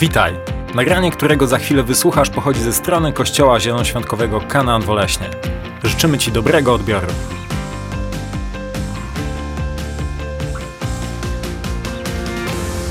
[0.00, 0.34] Witaj!
[0.74, 5.30] Nagranie, którego za chwilę wysłuchasz, pochodzi ze strony Kościoła Zielonoświątkowego Kanaan Woleśnie.
[5.84, 7.06] Życzymy Ci dobrego odbioru.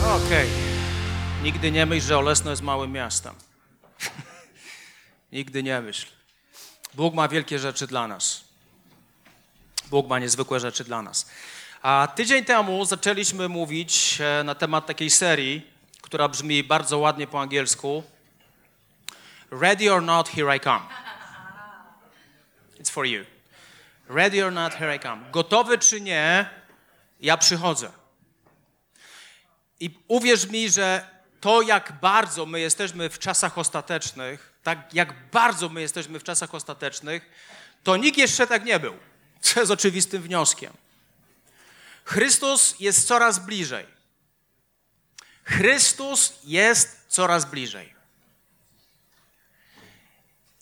[0.06, 0.50] Okej.
[1.44, 3.34] Nigdy nie myśl, że Olesno jest małym miastem.
[5.32, 6.08] Nigdy nie myśl.
[6.94, 8.44] Bóg ma wielkie rzeczy dla nas.
[9.90, 11.30] Bóg ma niezwykłe rzeczy dla nas.
[11.82, 15.77] A tydzień temu zaczęliśmy mówić e, na temat takiej serii,
[16.08, 18.04] która brzmi bardzo ładnie po angielsku.
[19.52, 20.86] Ready or not, here I come.
[22.80, 23.26] It's for you.
[24.10, 25.32] Ready or not, here I come.
[25.32, 26.50] Gotowy czy nie,
[27.20, 27.92] ja przychodzę.
[29.80, 35.70] I uwierz mi, że to, jak bardzo my jesteśmy w czasach ostatecznych, tak jak bardzo
[35.70, 37.30] my jesteśmy w czasach ostatecznych,
[37.84, 38.98] to nikt jeszcze tak nie był.
[39.42, 40.74] Co jest oczywistym wnioskiem.
[42.04, 43.97] Chrystus jest coraz bliżej.
[45.48, 47.94] Chrystus jest coraz bliżej.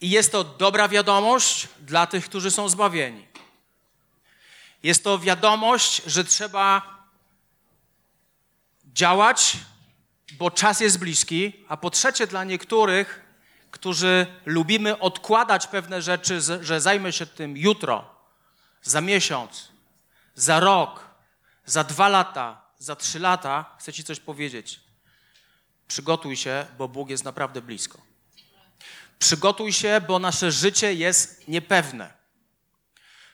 [0.02, 3.28] I jest to dobra wiadomość dla tych, którzy są zbawieni.
[4.84, 6.98] Jest to wiadomość, że trzeba
[8.94, 9.58] działać,
[10.32, 13.22] bo czas jest bliski, a po trzecie dla niektórych,
[13.72, 18.16] którzy lubimy odkładać pewne rzeczy, że zajmę się tym jutro,
[18.82, 19.72] za miesiąc,
[20.36, 21.06] za rok,
[21.66, 24.80] za dwa lata, za trzy lata, chcę Ci coś powiedzieć.
[25.88, 28.02] Przygotuj się, bo Bóg jest naprawdę blisko.
[29.20, 32.14] Przygotuj się, bo nasze życie jest niepewne.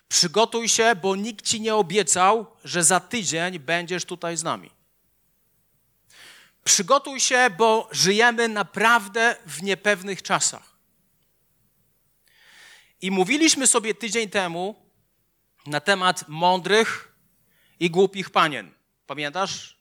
[0.10, 4.72] Przygotuj się, bo nikt Ci nie obiecał, że za tydzień będziesz tutaj z nami.
[6.64, 10.72] Przygotuj się, bo żyjemy naprawdę w niepewnych czasach.
[13.02, 14.92] I mówiliśmy sobie tydzień temu
[15.66, 17.16] na temat mądrych
[17.80, 18.81] i głupich panien.
[19.08, 19.78] Pamiętasz?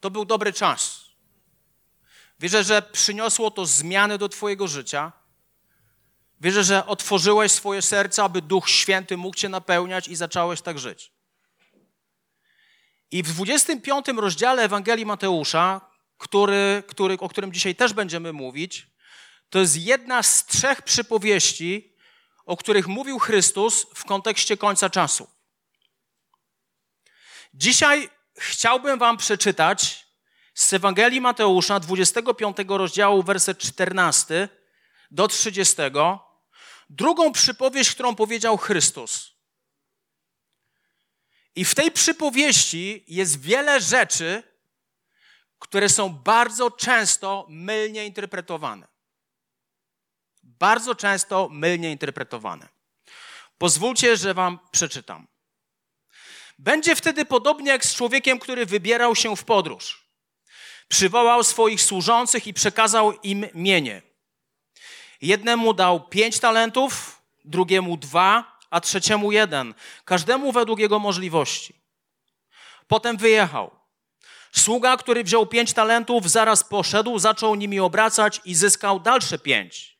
[0.00, 1.06] To był dobry czas.
[2.40, 5.12] Wierzę, że przyniosło to zmiany do Twojego życia.
[6.40, 11.12] Wierzę, że otworzyłeś swoje serce, aby Duch Święty mógł Cię napełniać i zacząłeś tak żyć.
[13.10, 15.80] I w 25 rozdziale Ewangelii Mateusza,
[16.18, 18.86] który, który, o którym dzisiaj też będziemy mówić,
[19.50, 21.94] to jest jedna z trzech przypowieści,
[22.46, 25.28] o których mówił Chrystus w kontekście końca czasu.
[27.54, 28.08] Dzisiaj
[28.38, 30.06] chciałbym Wam przeczytać
[30.54, 34.48] z Ewangelii Mateusza, 25 rozdziału, werset 14
[35.10, 35.76] do 30,
[36.90, 39.32] drugą przypowieść, którą powiedział Chrystus.
[41.56, 44.42] I w tej przypowieści jest wiele rzeczy,
[45.58, 48.88] które są bardzo często mylnie interpretowane.
[50.42, 52.68] Bardzo często mylnie interpretowane.
[53.58, 55.26] Pozwólcie, że Wam przeczytam.
[56.58, 60.06] Będzie wtedy podobnie jak z człowiekiem, który wybierał się w podróż.
[60.88, 64.02] Przywołał swoich służących i przekazał im mienie.
[65.20, 69.74] Jednemu dał pięć talentów, drugiemu dwa, a trzeciemu jeden,
[70.04, 71.74] każdemu według jego możliwości.
[72.88, 73.70] Potem wyjechał.
[74.52, 79.98] Sługa, który wziął pięć talentów, zaraz poszedł, zaczął nimi obracać i zyskał dalsze pięć.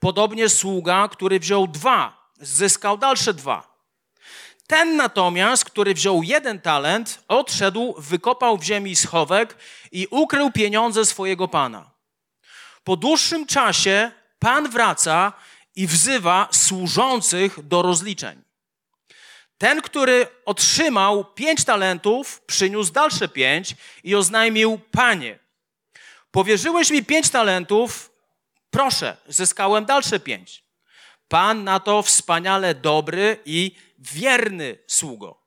[0.00, 3.73] Podobnie sługa, który wziął dwa, zyskał dalsze dwa.
[4.74, 9.56] Ten natomiast, który wziął jeden talent, odszedł, wykopał w ziemi schowek
[9.92, 11.90] i ukrył pieniądze swojego pana.
[12.84, 15.32] Po dłuższym czasie pan wraca
[15.76, 18.42] i wzywa służących do rozliczeń.
[19.58, 23.74] Ten, który otrzymał pięć talentów, przyniósł dalsze pięć
[24.04, 25.38] i oznajmił: Panie,
[26.30, 28.10] powierzyłeś mi pięć talentów,
[28.70, 30.64] proszę, zyskałem dalsze pięć.
[31.28, 35.44] Pan na to wspaniale dobry i wierny sługo.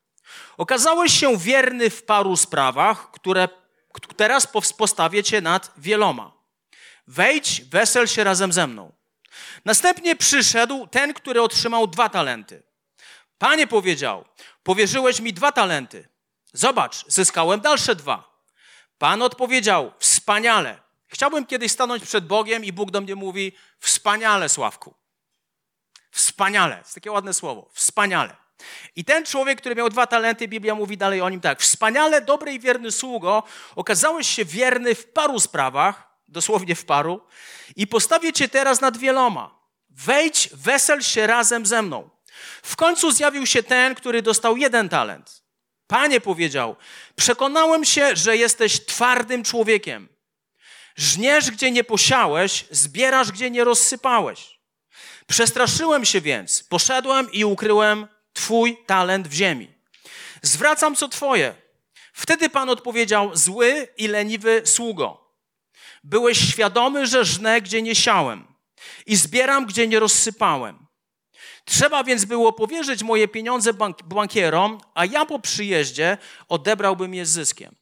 [0.58, 3.50] Okazałeś się wierny w paru sprawach, które
[4.18, 4.48] teraz
[4.78, 6.32] postawię cię nad wieloma.
[7.08, 8.94] Wejdź, wesel się razem ze mną.
[9.66, 12.64] Następnie przyszedł ten, który otrzymał dwa talenty.
[13.38, 14.26] Panie powiedział,
[14.64, 16.10] powierzyłeś mi dwa talenty.
[16.54, 18.44] Zobacz, zyskałem dalsze dwa.
[18.98, 20.82] Pan odpowiedział, wspaniale.
[21.08, 24.96] Chciałbym kiedyś stanąć przed Bogiem i Bóg do mnie mówi, wspaniale, Sławku.
[26.12, 26.76] Wspaniale.
[26.76, 27.70] To jest takie ładne słowo.
[27.74, 28.47] Wspaniale.
[28.96, 31.62] I ten człowiek, który miał dwa talenty, Biblia mówi dalej o nim tak.
[31.62, 33.44] Wspaniale, dobry i wierny sługo,
[33.76, 37.22] okazałeś się wierny w paru sprawach, dosłownie w paru,
[37.76, 39.60] i postawię cię teraz nad wieloma.
[39.90, 42.10] Wejdź, wesel się razem ze mną.
[42.64, 45.44] W końcu zjawił się ten, który dostał jeden talent.
[45.88, 46.76] Panie powiedział,
[47.16, 50.10] przekonałem się, że jesteś twardym człowiekiem.
[50.96, 54.60] Żniesz, gdzie nie posiałeś, zbierasz, gdzie nie rozsypałeś.
[55.28, 58.08] Przestraszyłem się więc, poszedłem i ukryłem
[58.38, 59.68] Twój talent w ziemi.
[60.42, 61.56] Zwracam co Twoje.
[62.14, 65.34] Wtedy Pan odpowiedział: Zły i leniwy sługo.
[66.04, 68.48] Byłeś świadomy, że żnę, gdzie nie siałem
[69.06, 70.86] i zbieram, gdzie nie rozsypałem.
[71.66, 76.18] Trzeba więc było powierzyć moje pieniądze bank bankierom, a ja po przyjeździe
[76.50, 77.76] odebrałbym je z zyskiem.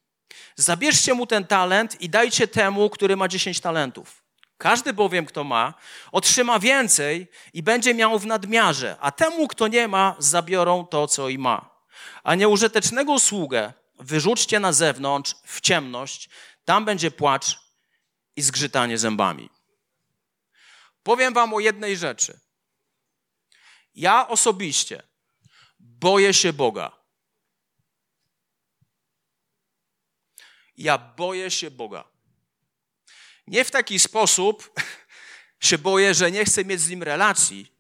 [0.56, 4.25] Zabierzcie mu ten talent i dajcie temu, który ma 10 talentów.
[4.58, 5.74] Każdy bowiem, kto ma,
[6.12, 11.30] otrzyma więcej i będzie miał w nadmiarze, a temu, kto nie ma, zabiorą to, co
[11.30, 11.70] i ma.
[12.24, 16.30] A nieużytecznego sługę wyrzućcie na zewnątrz, w ciemność,
[16.66, 17.60] tam będzie płacz
[18.36, 19.50] i zgrzytanie zębami.
[21.04, 22.40] Powiem wam o jednej rzeczy.
[23.96, 25.04] Ja osobiście
[25.80, 26.92] boję się Boga.
[30.78, 32.15] Ja boję się Boga.
[33.48, 34.80] Nie w taki sposób
[35.60, 37.76] się boję, że nie chcę mieć z nim relacji,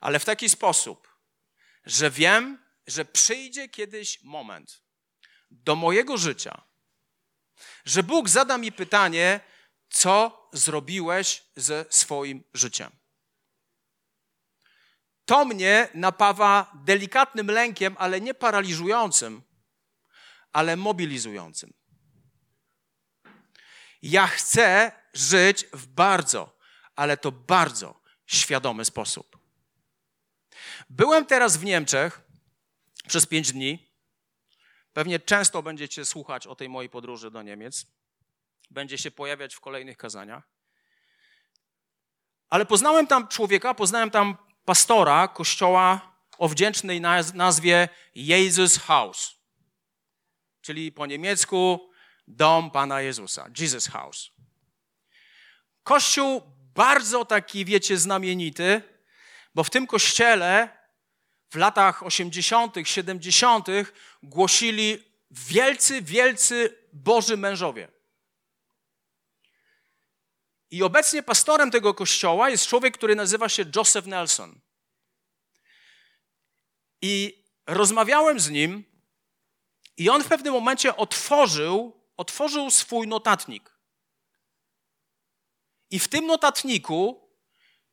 [0.00, 1.08] ale w taki sposób,
[1.84, 4.82] że wiem, że przyjdzie kiedyś moment
[5.50, 6.62] do mojego życia,
[7.84, 9.40] że Bóg zada mi pytanie,
[9.90, 12.90] co zrobiłeś ze swoim życiem.
[15.24, 19.42] To mnie napawa delikatnym lękiem, ale nie paraliżującym,
[20.52, 21.72] ale mobilizującym.
[24.02, 26.58] Ja chcę żyć w bardzo,
[26.96, 29.38] ale to bardzo świadomy sposób.
[30.90, 32.20] Byłem teraz w Niemczech
[33.08, 33.92] przez pięć dni.
[34.92, 37.86] Pewnie często będziecie słuchać o tej mojej podróży do Niemiec.
[38.70, 40.48] Będzie się pojawiać w kolejnych kazaniach.
[42.48, 47.00] Ale poznałem tam człowieka, poznałem tam pastora kościoła o wdzięcznej
[47.34, 49.36] nazwie Jesus House,
[50.60, 51.85] czyli po niemiecku
[52.26, 54.30] dom Pana Jezusa, Jesus House.
[55.82, 56.42] Kościół
[56.74, 58.82] bardzo taki, wiecie, znamienity,
[59.54, 60.68] bo w tym kościele
[61.50, 63.66] w latach 80., 70.
[64.22, 67.88] głosili wielcy, wielcy Boży mężowie.
[70.70, 74.60] I obecnie pastorem tego kościoła jest człowiek, który nazywa się Joseph Nelson.
[77.02, 78.84] I rozmawiałem z nim,
[79.96, 83.76] i on w pewnym momencie otworzył, otworzył swój notatnik.
[85.90, 87.30] I w tym notatniku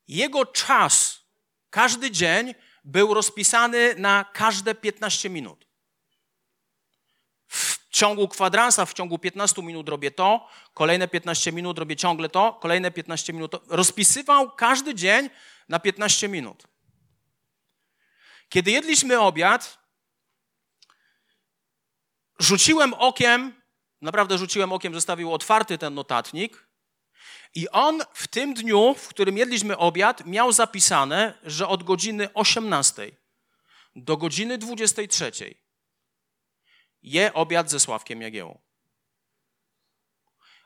[0.07, 1.19] jego czas,
[1.69, 5.67] każdy dzień był rozpisany na każde 15 minut.
[7.47, 12.53] W ciągu kwadransa, w ciągu 15 minut robię to, kolejne 15 minut robię ciągle to,
[12.53, 13.61] kolejne 15 minut to.
[13.67, 15.29] Rozpisywał każdy dzień
[15.69, 16.63] na 15 minut.
[18.49, 19.77] Kiedy jedliśmy obiad,
[22.39, 23.62] rzuciłem okiem,
[24.03, 26.67] naprawdę rzuciłem okiem, zostawił otwarty ten notatnik
[27.55, 33.11] i on w tym dniu, w którym jedliśmy obiad, miał zapisane, że od godziny 18
[33.95, 35.31] do godziny 23
[37.01, 38.61] je obiad ze Sławkiem Jagiełą.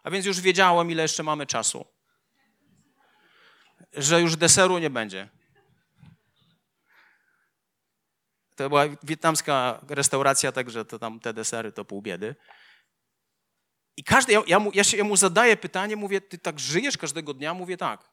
[0.03, 1.85] A więc już wiedziałem, ile jeszcze mamy czasu.
[3.93, 5.29] Że już deseru nie będzie.
[8.55, 12.35] To była wietnamska restauracja, także to tam te desery to pół biedy.
[13.97, 16.97] I każdy, ja, ja, mu, ja, się, ja mu zadaję pytanie, mówię, ty tak żyjesz
[16.97, 17.53] każdego dnia?
[17.53, 18.09] Mówię tak.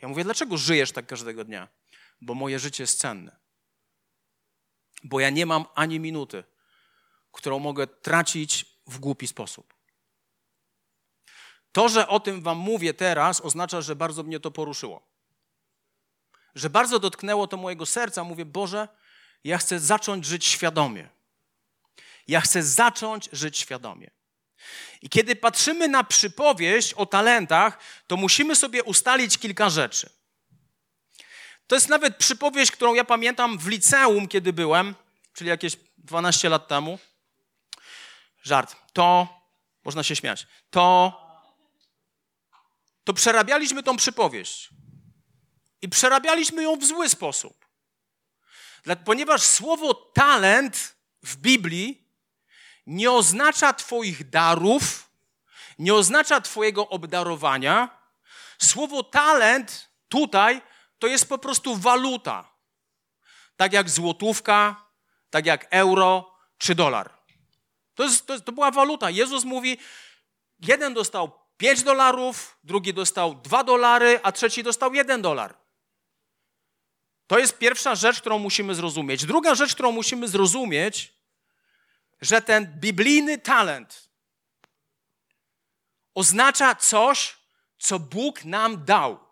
[0.00, 1.68] Ja mówię, dlaczego żyjesz tak każdego dnia?
[2.20, 3.36] Bo moje życie jest cenne.
[5.04, 6.44] Bo ja nie mam ani minuty,
[7.32, 9.74] którą mogę tracić w głupi sposób.
[11.72, 15.08] To, że o tym wam mówię teraz, oznacza, że bardzo mnie to poruszyło.
[16.54, 18.24] Że bardzo dotknęło to mojego serca.
[18.24, 18.88] Mówię, Boże,
[19.44, 21.08] ja chcę zacząć żyć świadomie.
[22.28, 24.15] Ja chcę zacząć żyć świadomie.
[25.02, 30.10] I kiedy patrzymy na przypowieść o talentach, to musimy sobie ustalić kilka rzeczy.
[31.66, 34.94] To jest nawet przypowieść, którą ja pamiętam w liceum, kiedy byłem,
[35.32, 36.98] czyli jakieś 12 lat temu.
[38.42, 38.76] Żart.
[38.92, 39.28] To,
[39.84, 41.12] można się śmiać, to,
[43.04, 44.70] to przerabialiśmy tą przypowieść.
[45.82, 47.66] I przerabialiśmy ją w zły sposób.
[49.04, 52.05] Ponieważ słowo talent w Biblii
[52.86, 55.10] nie oznacza Twoich darów,
[55.78, 57.98] nie oznacza Twojego obdarowania.
[58.58, 60.62] Słowo talent tutaj
[60.98, 62.52] to jest po prostu waluta.
[63.56, 64.86] Tak jak złotówka,
[65.30, 67.16] tak jak euro czy dolar.
[67.94, 69.10] To, jest, to, to była waluta.
[69.10, 69.78] Jezus mówi,
[70.58, 75.54] jeden dostał 5 dolarów, drugi dostał 2 dolary, a trzeci dostał 1 dolar.
[77.26, 79.26] To jest pierwsza rzecz, którą musimy zrozumieć.
[79.26, 81.15] Druga rzecz, którą musimy zrozumieć,
[82.20, 84.08] że ten biblijny talent
[86.14, 87.36] oznacza coś,
[87.78, 89.26] co Bóg nam dał.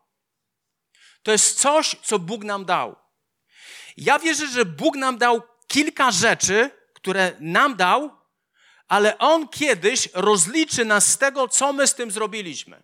[1.22, 2.96] To jest coś, co Bóg nam dał.
[3.96, 8.10] Ja wierzę, że Bóg nam dał kilka rzeczy, które nam dał,
[8.88, 12.82] ale On kiedyś rozliczy nas z tego, co my z tym zrobiliśmy.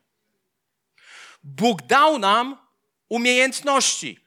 [1.42, 2.66] Bóg dał nam
[3.09, 4.26] umiejętności.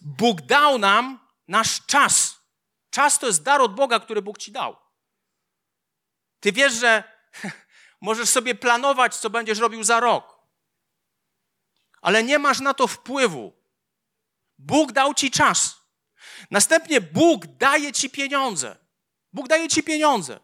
[0.00, 2.41] Bóg dał nam nasz czas.
[2.92, 4.76] Czas to jest dar od Boga, który Bóg ci dał.
[6.40, 7.04] Ty wiesz, że
[8.00, 10.38] możesz sobie planować, co będziesz robił za rok,
[12.02, 13.52] ale nie masz na to wpływu.
[14.58, 15.76] Bóg dał ci czas.
[16.50, 18.76] Następnie Bóg daje ci pieniądze.
[19.32, 20.40] Bóg daje ci pieniądze.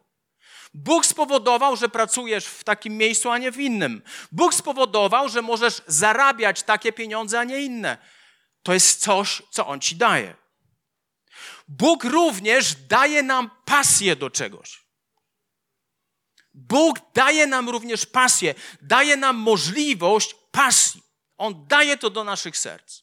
[0.74, 4.02] Bóg spowodował, że pracujesz w takim miejscu, a nie w innym.
[4.32, 7.98] Bóg spowodował, że możesz zarabiać takie pieniądze, a nie inne.
[8.62, 10.47] To jest coś, co On ci daje.
[11.68, 14.84] Bóg również daje nam pasję do czegoś.
[16.54, 21.02] Bóg daje nam również pasję, daje nam możliwość pasji.
[21.38, 23.02] On daje to do naszych serc.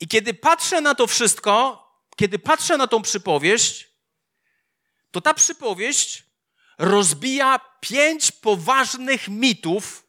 [0.00, 1.84] I kiedy patrzę na to wszystko,
[2.16, 3.88] kiedy patrzę na tą przypowieść,
[5.10, 6.24] to ta przypowieść
[6.78, 10.06] rozbija pięć poważnych mitów,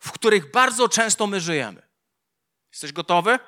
[0.00, 1.88] w których bardzo często my żyjemy.
[2.72, 3.38] Jesteś gotowy?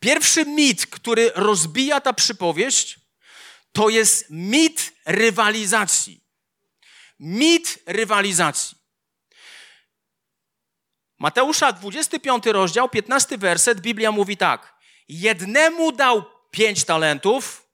[0.00, 3.00] Pierwszy mit, który rozbija ta przypowieść,
[3.72, 6.24] to jest mit rywalizacji.
[7.20, 8.76] Mit rywalizacji.
[11.18, 14.74] Mateusza 25 rozdział, 15 werset, Biblia mówi tak.
[15.08, 17.68] Jednemu dał pięć talentów,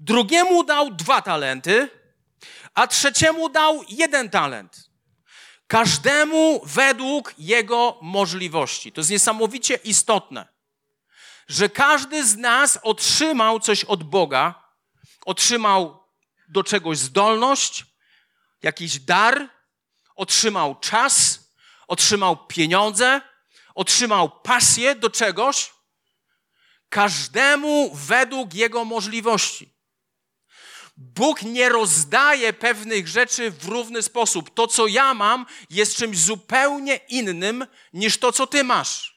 [0.00, 1.88] drugiemu dał dwa talenty,
[2.74, 4.76] a trzeciemu dał jeden talent.
[5.66, 8.92] Każdemu według jego możliwości.
[8.92, 10.48] To jest niesamowicie istotne,
[11.48, 14.68] że każdy z nas otrzymał coś od Boga,
[15.24, 16.04] otrzymał
[16.48, 17.84] do czegoś zdolność,
[18.62, 19.48] jakiś dar,
[20.16, 21.48] otrzymał czas,
[21.88, 23.20] otrzymał pieniądze,
[23.74, 25.72] otrzymał pasję do czegoś,
[26.88, 29.72] każdemu według jego możliwości.
[30.96, 34.54] Bóg nie rozdaje pewnych rzeczy w równy sposób.
[34.54, 39.11] To, co ja mam, jest czymś zupełnie innym niż to, co ty masz.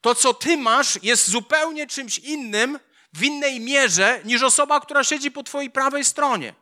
[0.00, 2.78] To, co ty masz, jest zupełnie czymś innym,
[3.12, 6.54] w innej mierze, niż osoba, która siedzi po twojej prawej stronie.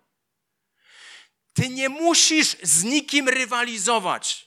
[1.55, 4.47] Ty nie musisz z nikim rywalizować.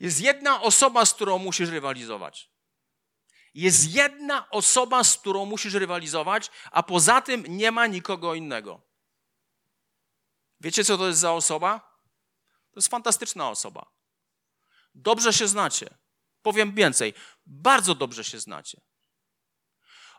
[0.00, 2.50] Jest jedna osoba, z którą musisz rywalizować.
[3.54, 8.82] Jest jedna osoba, z którą musisz rywalizować, a poza tym nie ma nikogo innego.
[10.60, 11.78] Wiecie, co to jest za osoba?
[12.70, 13.95] To jest fantastyczna osoba.
[14.96, 15.94] Dobrze się znacie.
[16.42, 17.14] Powiem więcej,
[17.46, 18.80] bardzo dobrze się znacie.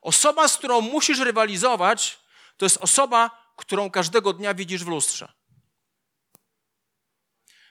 [0.01, 2.19] Osoba, z którą musisz rywalizować,
[2.57, 5.33] to jest osoba, którą każdego dnia widzisz w lustrze.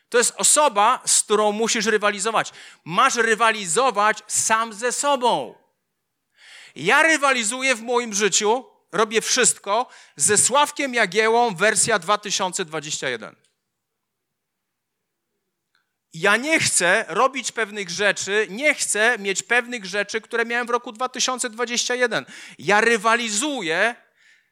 [0.08, 2.52] To jest osoba, z którą musisz rywalizować.
[2.84, 5.54] Masz rywalizować sam ze sobą.
[6.76, 13.45] Ja rywalizuję w moim życiu, robię wszystko ze Sławkiem Jagiełą, wersja 2021.
[16.18, 20.92] Ja nie chcę robić pewnych rzeczy, nie chcę mieć pewnych rzeczy, które miałem w roku
[20.92, 22.26] 2021.
[22.58, 23.94] Ja rywalizuję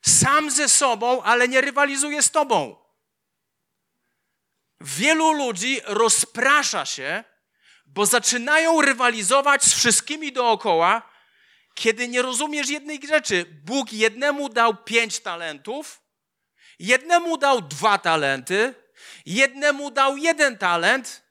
[0.02, 2.76] sam ze sobą, ale nie rywalizuję z Tobą.
[4.80, 7.24] Wielu ludzi rozprasza się,
[7.86, 11.10] bo zaczynają rywalizować z wszystkimi dookoła,
[11.74, 13.46] kiedy nie rozumiesz jednej rzeczy.
[13.64, 16.00] Bóg jednemu dał pięć talentów,
[16.78, 18.74] jednemu dał dwa talenty,
[19.26, 21.23] jednemu dał jeden talent,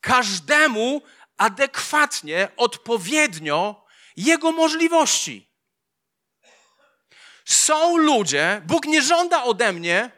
[0.00, 1.02] każdemu
[1.36, 3.84] adekwatnie, odpowiednio
[4.16, 5.48] jego możliwości.
[7.44, 10.10] Są ludzie, Bóg nie żąda ode mnie,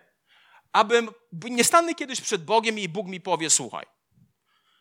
[0.72, 3.86] abym nie stanę kiedyś przed Bogiem i Bóg mi powie: Słuchaj,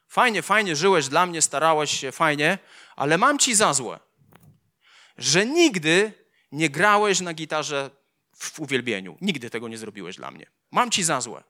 [0.07, 2.57] fajnie, fajnie żyłeś dla mnie, starałeś się, fajnie,
[2.95, 3.99] ale mam ci za złe,
[5.17, 6.13] że nigdy
[6.51, 7.89] nie grałeś na gitarze
[8.35, 9.17] w uwielbieniu.
[9.21, 10.51] Nigdy tego nie zrobiłeś dla mnie.
[10.71, 11.43] Mam ci za złe.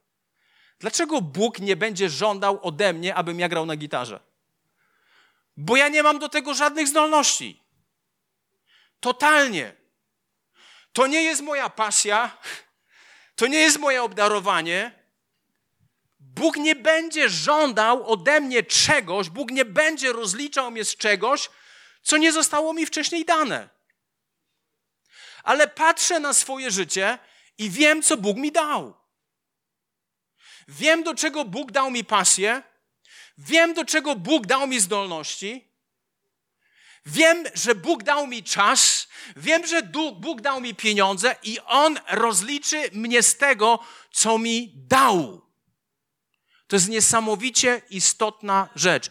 [0.79, 4.19] Dlaczego Bóg nie będzie żądał ode mnie, abym ja grał na gitarze?
[5.57, 7.63] Bo ja nie mam do tego żadnych zdolności.
[9.00, 9.75] Totalnie.
[10.93, 12.38] To nie jest moja pasja,
[13.36, 14.91] to nie jest moje obdarowanie.
[16.19, 21.50] Bóg nie będzie żądał ode mnie czegoś, Bóg nie będzie rozliczał mnie z czegoś,
[22.01, 23.69] co nie zostało mi wcześniej dane.
[25.43, 27.19] Ale patrzę na swoje życie
[27.57, 28.99] i wiem, co Bóg mi dał.
[30.70, 32.64] Wiem, do czego Bóg dał mi pasję,
[33.38, 35.68] wiem, do czego Bóg dał mi zdolności,
[37.06, 39.84] wiem, że Bóg dał mi czas, wiem, że
[40.16, 43.80] Bóg dał mi pieniądze i On rozliczy mnie z tego,
[44.12, 45.42] co mi dał.
[46.68, 49.10] To jest niesamowicie istotna rzecz.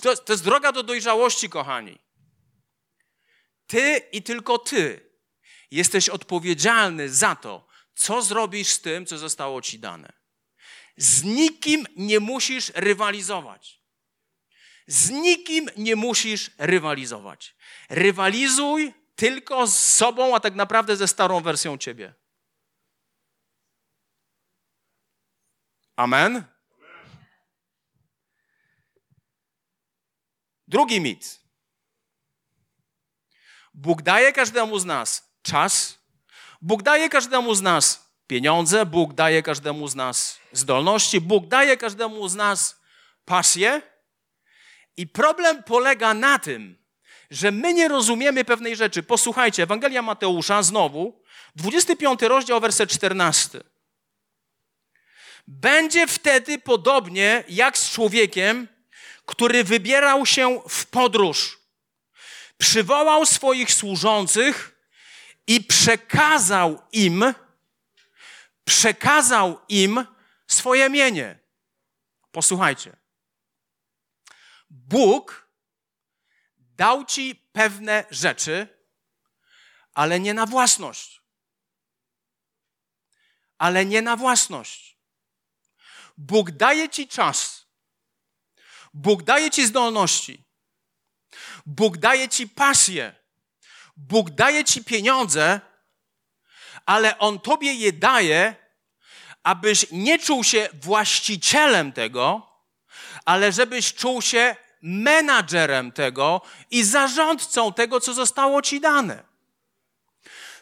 [0.00, 1.98] To, to jest droga do dojrzałości, kochani.
[3.66, 5.08] Ty i tylko ty
[5.70, 10.17] Jesteś odpowiedzialny za to, co zrobisz z tym, co zostało ci dane.
[10.98, 13.82] Z nikim nie musisz rywalizować.
[14.86, 17.56] Z nikim nie musisz rywalizować.
[17.88, 22.14] Rywalizuj tylko z sobą, a tak naprawdę ze starą wersją ciebie.
[25.96, 26.44] Amen.
[30.68, 31.40] Drugi mit.
[33.74, 35.98] Bóg daje każdemu z nas czas,
[36.60, 42.28] Bóg daje każdemu z nas pieniądze, Bóg daje każdemu z nas zdolności, Bóg daje każdemu
[42.28, 42.80] z nas
[43.24, 43.82] pasję.
[44.96, 46.78] I problem polega na tym,
[47.30, 49.02] że my nie rozumiemy pewnej rzeczy.
[49.02, 51.22] Posłuchajcie, Ewangelia Mateusza znowu,
[51.56, 53.60] 25 rozdział, werset 14.
[55.48, 58.68] Będzie wtedy podobnie jak z człowiekiem,
[59.26, 61.58] który wybierał się w podróż.
[62.58, 64.74] Przywołał swoich służących
[65.46, 67.34] i przekazał im,
[68.64, 70.04] przekazał im
[70.48, 71.38] swoje mienie.
[72.32, 72.96] Posłuchajcie.
[74.70, 75.48] Bóg
[76.58, 78.68] dał ci pewne rzeczy,
[79.94, 81.22] ale nie na własność.
[83.58, 84.98] Ale nie na własność.
[86.16, 87.66] Bóg daje ci czas.
[88.94, 90.44] Bóg daje ci zdolności.
[91.66, 93.14] Bóg daje ci pasję.
[93.96, 95.60] Bóg daje ci pieniądze,
[96.86, 98.56] ale On tobie je daje,
[99.48, 102.46] abyś nie czuł się właścicielem tego,
[103.24, 109.24] ale żebyś czuł się menadżerem tego i zarządcą tego, co zostało ci dane.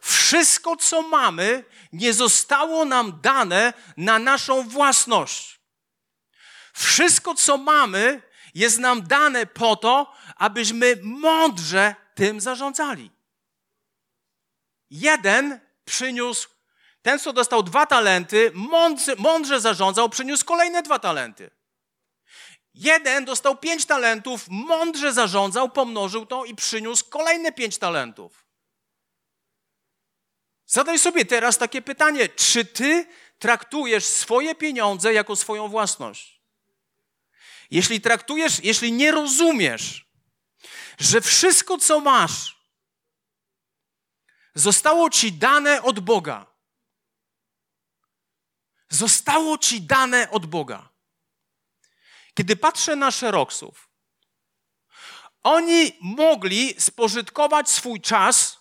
[0.00, 5.61] Wszystko, co mamy, nie zostało nam dane na naszą własność.
[6.73, 8.23] Wszystko, co mamy,
[8.55, 13.11] jest nam dane po to, abyśmy mądrze tym zarządzali.
[14.90, 16.56] Jeden przyniósł,
[17.07, 21.50] ten, co dostał dwa talenty, mądrze, mądrze zarządzał, przyniósł kolejne dwa talenty.
[22.75, 28.47] Jeden dostał pięć talentów, mądrze zarządzał, pomnożył to i przyniósł kolejne pięć talentów.
[30.67, 33.07] Zadaj sobie teraz takie pytanie: czy ty
[33.39, 36.43] traktujesz swoje pieniądze jako swoją własność?
[37.71, 40.07] Jeśli traktujesz, jeśli nie rozumiesz,
[40.99, 42.57] że wszystko, co masz,
[44.54, 46.55] zostało ci dane od Boga.
[48.97, 50.89] Zostało ci dane od Boga.
[52.35, 53.89] Kiedy patrzę na szeroksów,
[55.43, 58.59] oni mogli spożytkować swój czas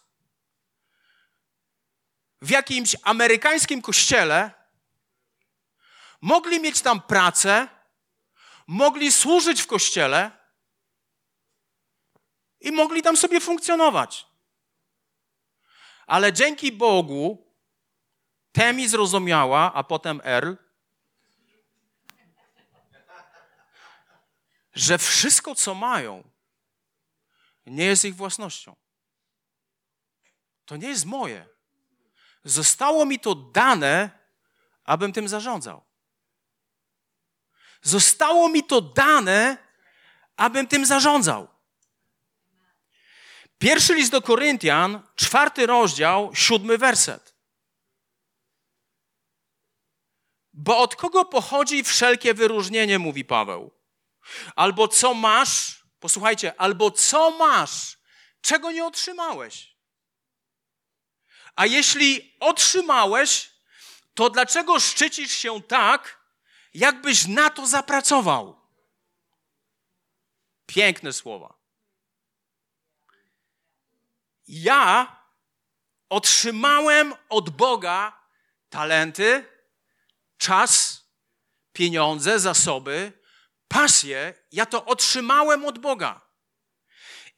[2.42, 4.52] w jakimś amerykańskim kościele,
[6.22, 7.68] mogli mieć tam pracę,
[8.68, 10.32] mogli służyć w kościele
[12.60, 14.28] i mogli tam sobie funkcjonować.
[16.08, 17.45] Ale dzięki Bogu
[18.56, 20.54] Temi zrozumiała, a potem Earl,
[24.74, 26.24] że wszystko, co mają,
[27.66, 28.76] nie jest ich własnością.
[30.66, 31.48] To nie jest moje.
[32.44, 34.10] Zostało mi to dane,
[34.84, 35.84] abym tym zarządzał.
[37.82, 39.58] Zostało mi to dane,
[40.38, 41.48] abym tym zarządzał.
[43.58, 47.35] Pierwszy list do Koryntian, czwarty rozdział, siódmy werset.
[50.58, 53.72] Bo od kogo pochodzi wszelkie wyróżnienie, mówi Paweł?
[54.56, 57.98] Albo co masz, posłuchajcie, albo co masz,
[58.42, 59.76] czego nie otrzymałeś?
[61.56, 63.52] A jeśli otrzymałeś,
[64.14, 66.20] to dlaczego szczycisz się tak,
[66.74, 68.62] jakbyś na to zapracował?
[70.66, 71.54] Piękne słowa.
[74.48, 75.16] Ja
[76.10, 78.20] otrzymałem od Boga
[78.70, 79.55] talenty,
[80.38, 81.04] czas,
[81.74, 83.12] pieniądze, zasoby,
[83.68, 84.34] pasję.
[84.52, 86.22] Ja to otrzymałem od Boga.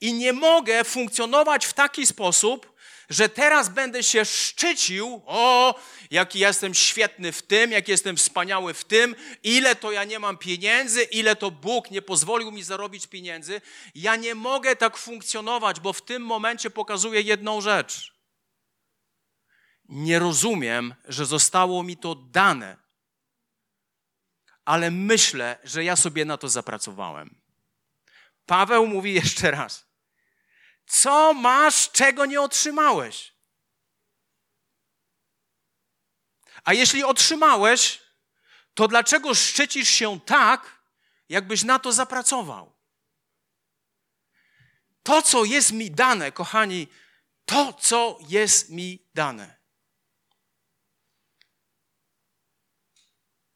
[0.01, 2.77] I nie mogę funkcjonować w taki sposób,
[3.09, 5.79] że teraz będę się szczycił, o,
[6.11, 10.37] jaki jestem świetny w tym, jak jestem wspaniały w tym, ile to ja nie mam
[10.37, 13.61] pieniędzy, ile to Bóg nie pozwolił mi zarobić pieniędzy.
[13.95, 18.13] Ja nie mogę tak funkcjonować, bo w tym momencie pokazuję jedną rzecz.
[19.89, 22.86] Nie rozumiem, że zostało mi to dane,
[24.67, 27.41] ale myślę, że ja sobie na to zapracowałem.
[28.45, 29.85] Paweł mówi jeszcze raz:
[30.85, 33.33] co masz, czego nie otrzymałeś?
[36.63, 38.01] A jeśli otrzymałeś,
[38.73, 40.81] to dlaczego szczycisz się tak,
[41.29, 42.73] jakbyś na to zapracował?
[45.03, 46.87] To, co jest mi dane, kochani,
[47.45, 49.56] to, co jest mi dane.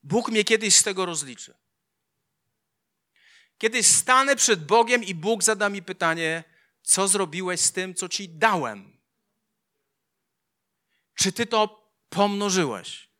[0.03, 1.57] Bóg mnie kiedyś z tego rozliczy.
[3.57, 6.43] Kiedyś stanę przed Bogiem i Bóg zada mi pytanie,
[6.81, 9.01] co zrobiłeś z tym, co ci dałem?
[11.15, 13.11] Czy ty to pomnożyłeś?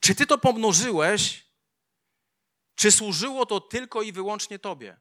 [0.00, 1.46] Czy ty to pomnożyłeś?
[2.74, 4.96] Czy służyło to tylko i wyłącznie tobie?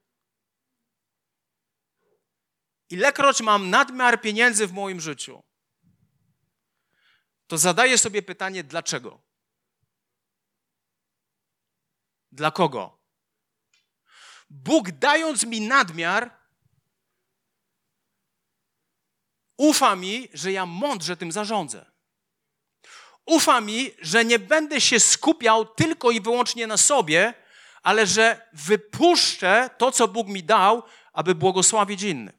[2.90, 5.44] Ilekroć mam nadmiar pieniędzy w moim życiu,
[7.48, 9.25] to zadaję sobie pytanie, dlaczego?
[12.36, 12.98] Dla kogo?
[14.50, 16.38] Bóg dając mi nadmiar,
[19.58, 21.92] ufa mi, że ja mądrze tym zarządzę.
[23.26, 27.34] Ufa mi, że nie będę się skupiał tylko i wyłącznie na sobie,
[27.84, 32.36] ale że wypuszczę to, co Bóg mi dał, aby błogosławić innych.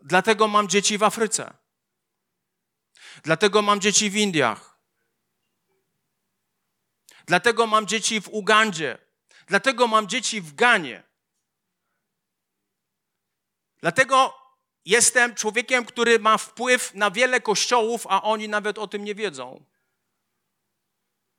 [0.00, 1.56] Dlatego mam dzieci w Afryce.
[3.22, 4.73] Dlatego mam dzieci w Indiach.
[7.26, 8.98] Dlatego mam dzieci w Ugandzie.
[9.46, 11.02] Dlatego mam dzieci w Ganie.
[13.80, 14.34] Dlatego
[14.84, 19.64] jestem człowiekiem, który ma wpływ na wiele kościołów, a oni nawet o tym nie wiedzą.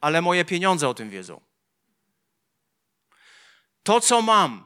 [0.02, 1.42] Ale moje pieniądze o tym wiedzą.
[3.84, 4.66] To, co mam,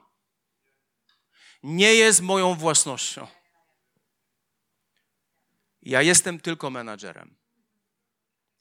[1.64, 3.28] nie jest moją własnością.
[5.82, 7.36] Ja jestem tylko menadżerem.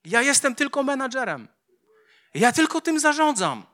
[0.05, 1.49] Ja jestem tylko menadżerem.
[2.35, 3.67] Ja tylko tym zarządzam.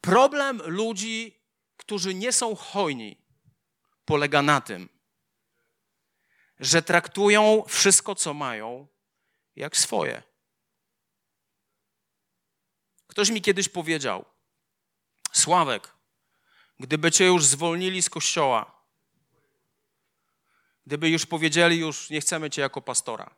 [0.00, 1.40] Problem ludzi,
[1.76, 3.16] którzy nie są hojni,
[4.04, 4.88] polega na tym,
[6.60, 8.86] że traktują wszystko, co mają,
[9.56, 10.22] jak swoje.
[13.06, 14.24] Ktoś mi kiedyś powiedział:
[15.32, 15.94] Sławek,
[16.80, 18.82] gdyby cię już zwolnili z kościoła,
[20.86, 23.34] gdyby już powiedzieli, już nie chcemy cię jako pastora,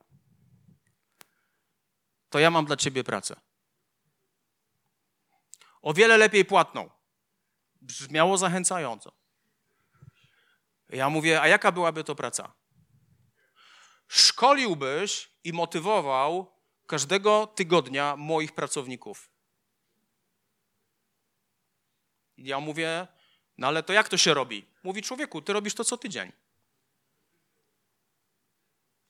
[2.31, 3.41] to ja mam dla ciebie pracę.
[5.83, 6.91] O wiele lepiej płatną.
[7.81, 9.13] Brzmiało zachęcająco.
[10.89, 12.53] Ja mówię, a jaka byłaby to praca?
[14.09, 16.53] Szkoliłbyś i motywował
[16.87, 19.31] każdego tygodnia moich pracowników.
[22.37, 23.07] Ja mówię,
[23.59, 24.67] no ale to jak to się robi?
[24.83, 26.33] Mówi człowieku, ty robisz to co tydzień.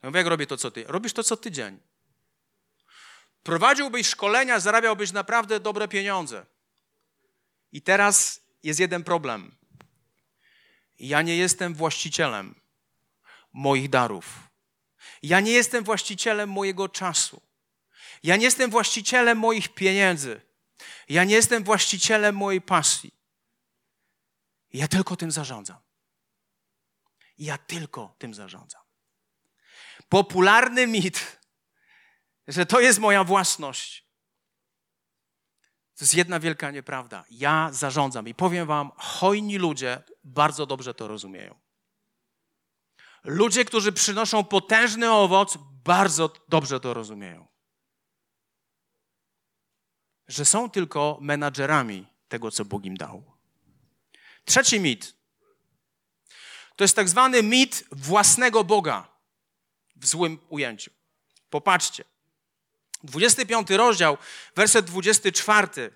[0.03, 0.85] Ja mówię, jak robię to co ty?
[0.85, 1.81] Robisz to co tydzień.
[3.43, 6.47] Prowadziłbyś szkolenia, zarabiałbyś naprawdę dobre pieniądze.
[7.73, 9.57] I teraz jest jeden problem.
[10.99, 12.61] Ja nie jestem właścicielem
[13.53, 14.49] moich darów.
[15.23, 17.43] Ja nie jestem właścicielem mojego czasu.
[18.23, 20.41] Ja nie jestem właścicielem moich pieniędzy.
[21.09, 23.15] Ja nie jestem właścicielem mojej pasji.
[24.73, 25.79] Ja tylko tym zarządzam.
[27.39, 28.83] Ja tylko tym zarządzam.
[30.09, 31.38] Popularny mit,
[32.49, 34.09] że to jest moja własność,
[35.99, 37.25] to jest jedna wielka nieprawda.
[37.31, 41.59] Ja zarządzam i powiem wam, hojni ludzie bardzo dobrze to rozumieją.
[43.25, 47.47] Ludzie, którzy przynoszą potężny owoc, bardzo dobrze to rozumieją.
[50.29, 53.23] Że są tylko menadżerami tego, co Bóg im dał.
[54.45, 55.17] Trzeci mit.
[56.77, 59.09] To jest tak zwany mit własnego Boga
[59.97, 60.91] w złym ujęciu.
[61.51, 62.05] Popatrzcie.
[63.05, 64.19] 25 rozdział,
[64.57, 65.91] werset 24.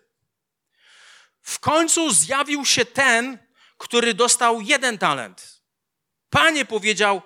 [1.42, 3.38] W końcu zjawił się ten,
[3.78, 5.62] który dostał jeden talent.
[6.30, 7.22] Panie powiedział: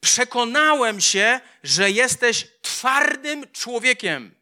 [0.00, 4.34] Przekonałem się, że jesteś twardym człowiekiem.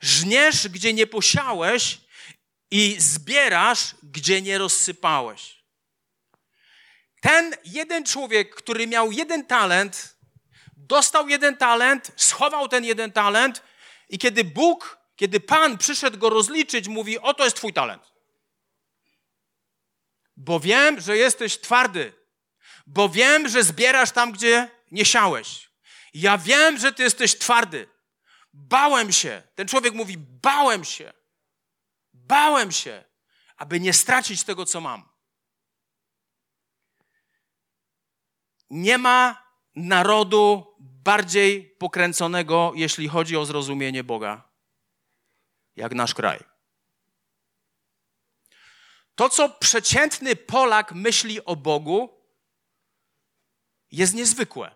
[0.00, 1.98] Żniesz, gdzie nie posiałeś,
[2.70, 5.64] i zbierasz, gdzie nie rozsypałeś.
[7.20, 10.16] Ten jeden człowiek, który miał jeden talent,
[10.90, 13.62] dostał jeden talent, schował ten jeden talent
[14.08, 18.12] i kiedy Bóg, kiedy Pan przyszedł go rozliczyć, mówi: Oto jest Twój talent.
[20.36, 22.12] Bo wiem, że jesteś twardy,
[22.86, 25.70] bo wiem, że zbierasz tam, gdzie nie siałeś.
[26.14, 27.88] Ja wiem, że Ty jesteś twardy.
[28.52, 29.42] Bałem się.
[29.54, 31.12] Ten człowiek mówi: Bałem się.
[32.12, 33.04] Bałem się,
[33.56, 35.08] aby nie stracić tego, co mam.
[38.70, 44.48] Nie ma narodu bardziej pokręconego, jeśli chodzi o zrozumienie Boga,
[45.76, 46.44] jak nasz kraj.
[49.14, 52.20] To, co przeciętny Polak myśli o Bogu,
[53.90, 54.74] jest niezwykłe.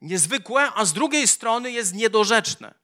[0.00, 2.74] Niezwykłe, a z drugiej strony jest niedorzeczne.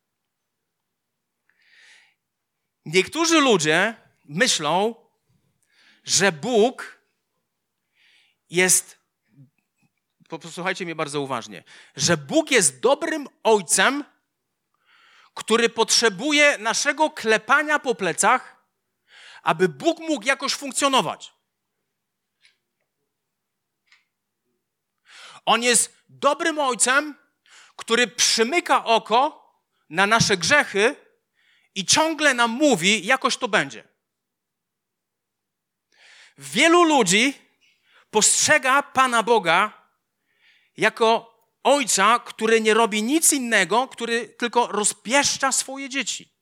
[2.84, 4.94] Niektórzy ludzie myślą,
[6.04, 6.98] że Bóg
[8.50, 8.97] jest,
[10.28, 11.64] posłuchajcie mnie bardzo uważnie,
[11.96, 14.04] że Bóg jest dobrym ojcem,
[15.34, 18.56] który potrzebuje naszego klepania po plecach,
[19.42, 21.32] aby Bóg mógł jakoś funkcjonować.
[25.46, 27.14] On jest dobrym ojcem,
[27.76, 29.48] który przymyka oko
[29.90, 30.96] na nasze grzechy
[31.74, 33.88] i ciągle nam mówi, jakoś to będzie.
[36.38, 37.34] Wielu ludzi
[38.10, 39.77] postrzega Pana Boga
[40.78, 46.32] jako ojca, który nie robi nic innego, który tylko rozpieszcza swoje dzieci.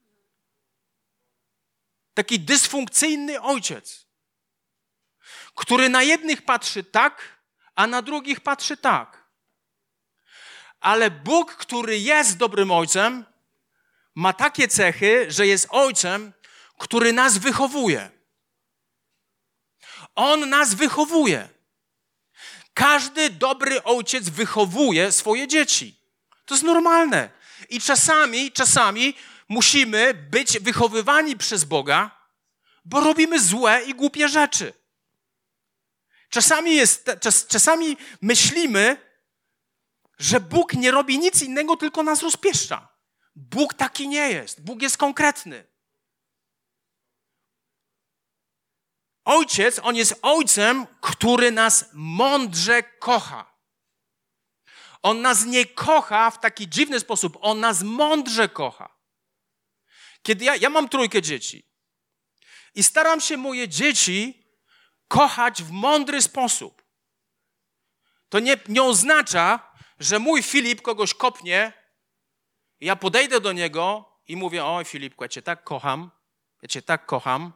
[2.15, 4.07] Taki dysfunkcyjny ojciec,
[5.55, 7.43] który na jednych patrzy tak,
[7.75, 9.27] a na drugich patrzy tak.
[10.81, 13.25] Ale Bóg, który jest dobrym ojcem,
[14.15, 16.33] ma takie cechy, że jest ojcem,
[16.79, 18.11] który nas wychowuje.
[20.15, 21.56] On nas wychowuje.
[22.77, 26.01] Każdy dobry ojciec wychowuje swoje dzieci.
[26.45, 27.31] To jest normalne.
[27.69, 29.15] I czasami, czasami
[29.49, 32.11] musimy być wychowywani przez Boga,
[32.85, 34.73] bo robimy złe i głupie rzeczy.
[36.29, 38.97] Czasami, jest, czas, czasami myślimy,
[40.19, 42.89] że Bóg nie robi nic innego, tylko nas rozpieszcza.
[43.37, 44.65] Bóg taki nie jest.
[44.65, 45.67] Bóg jest konkretny.
[49.27, 53.57] Ojciec, on jest ojcem, który nas mądrze kocha.
[55.03, 58.97] On nas nie kocha w taki dziwny sposób, on nas mądrze kocha.
[60.23, 61.67] Kiedy ja, ja mam trójkę dzieci
[62.75, 64.47] i staram się moje dzieci
[65.09, 66.83] kochać w mądry sposób.
[68.29, 71.73] To nie, nie oznacza, że mój Filip kogoś kopnie,
[72.81, 76.11] ja podejdę do niego i mówię: Oj, Filipku, ja cię tak kocham,
[76.63, 77.53] ja cię tak kocham.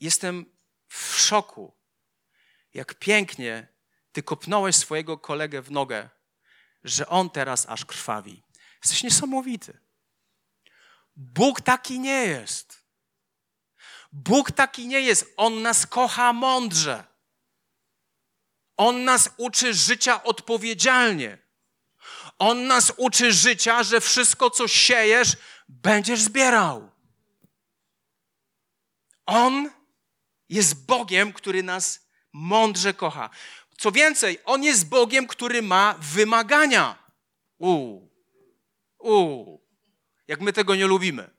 [0.00, 0.56] Jestem
[0.88, 1.76] w szoku,
[2.74, 3.68] jak pięknie
[4.12, 6.08] ty kopnąłeś swojego kolegę w nogę,
[6.84, 8.42] że on teraz aż krwawi.
[8.82, 9.80] Jesteś niesamowity.
[11.16, 12.84] Bóg taki nie jest.
[14.12, 15.34] Bóg taki nie jest.
[15.36, 17.04] On nas kocha mądrze.
[18.76, 21.38] On nas uczy życia odpowiedzialnie.
[22.38, 25.36] On nas uczy życia, że wszystko, co siejesz,
[25.68, 26.90] będziesz zbierał.
[29.26, 29.70] On
[30.50, 33.30] jest Bogiem, który nas mądrze kocha.
[33.78, 36.98] Co więcej, On jest Bogiem, który ma wymagania.
[37.58, 38.00] U,
[38.98, 39.58] u,
[40.28, 41.30] jak my tego nie lubimy.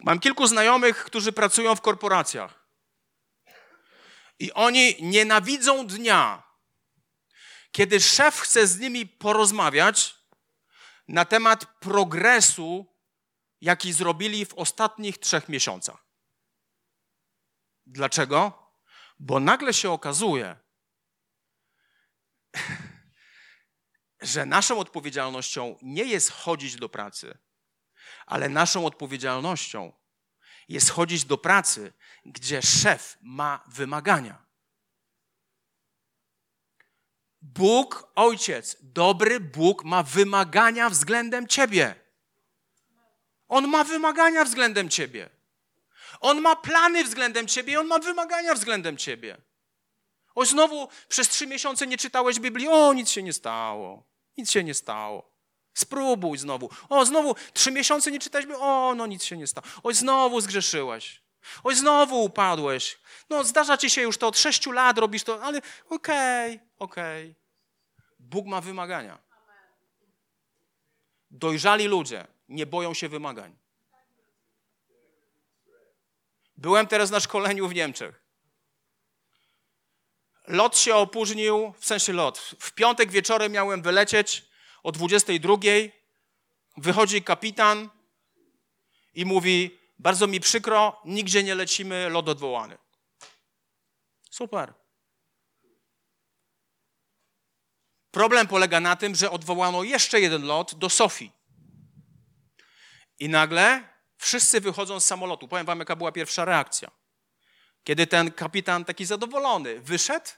[0.00, 2.66] Mam kilku znajomych, którzy pracują w korporacjach.
[4.38, 6.42] I oni nienawidzą dnia,
[7.72, 10.14] kiedy szef chce z nimi porozmawiać
[11.08, 12.89] na temat progresu,
[13.60, 16.04] jaki zrobili w ostatnich trzech miesiącach.
[17.86, 18.70] Dlaczego?
[19.18, 20.56] Bo nagle się okazuje,
[24.20, 27.38] że naszą odpowiedzialnością nie jest chodzić do pracy,
[28.26, 29.92] ale naszą odpowiedzialnością
[30.68, 31.92] jest chodzić do pracy,
[32.24, 34.46] gdzie szef ma wymagania.
[37.42, 41.99] Bóg, ojciec, dobry Bóg ma wymagania względem ciebie.
[43.50, 45.30] On ma wymagania względem ciebie.
[46.20, 49.36] On ma plany względem ciebie, on ma wymagania względem ciebie.
[50.34, 52.68] O, znowu przez trzy miesiące nie czytałeś Biblii.
[52.68, 54.04] O, nic się nie stało.
[54.36, 55.30] Nic się nie stało.
[55.74, 56.70] Spróbuj znowu.
[56.88, 58.62] O, znowu trzy miesiące nie czytałeś Biblii.
[58.62, 59.66] O, no nic się nie stało.
[59.82, 61.22] Oj, znowu zgrzeszyłeś.
[61.64, 62.98] Oj, znowu upadłeś.
[63.30, 67.30] No, zdarza ci się już to od sześciu lat, robisz to, ale okej, okay, okej.
[67.30, 67.34] Okay.
[68.18, 69.18] Bóg ma wymagania.
[71.30, 73.56] Dojrzali ludzie nie boją się wymagań.
[76.56, 78.22] Byłem teraz na szkoleniu w Niemczech.
[80.48, 82.38] Lot się opóźnił, w sensie lot.
[82.38, 84.44] W piątek wieczorem miałem wylecieć
[84.82, 85.56] o 22.
[86.76, 87.90] Wychodzi kapitan
[89.14, 92.78] i mówi: Bardzo mi przykro, nigdzie nie lecimy, lot odwołany.
[94.30, 94.74] Super.
[98.10, 101.39] Problem polega na tym, że odwołano jeszcze jeden lot do Sofii.
[103.20, 105.48] I nagle wszyscy wychodzą z samolotu.
[105.48, 106.90] Powiem wam, jaka była pierwsza reakcja.
[107.84, 110.30] Kiedy ten kapitan taki zadowolony wyszedł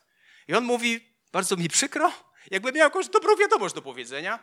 [0.49, 2.13] i on mówi, bardzo mi przykro,
[2.51, 4.39] jakby miał jakąś dobrą wiadomość do powiedzenia.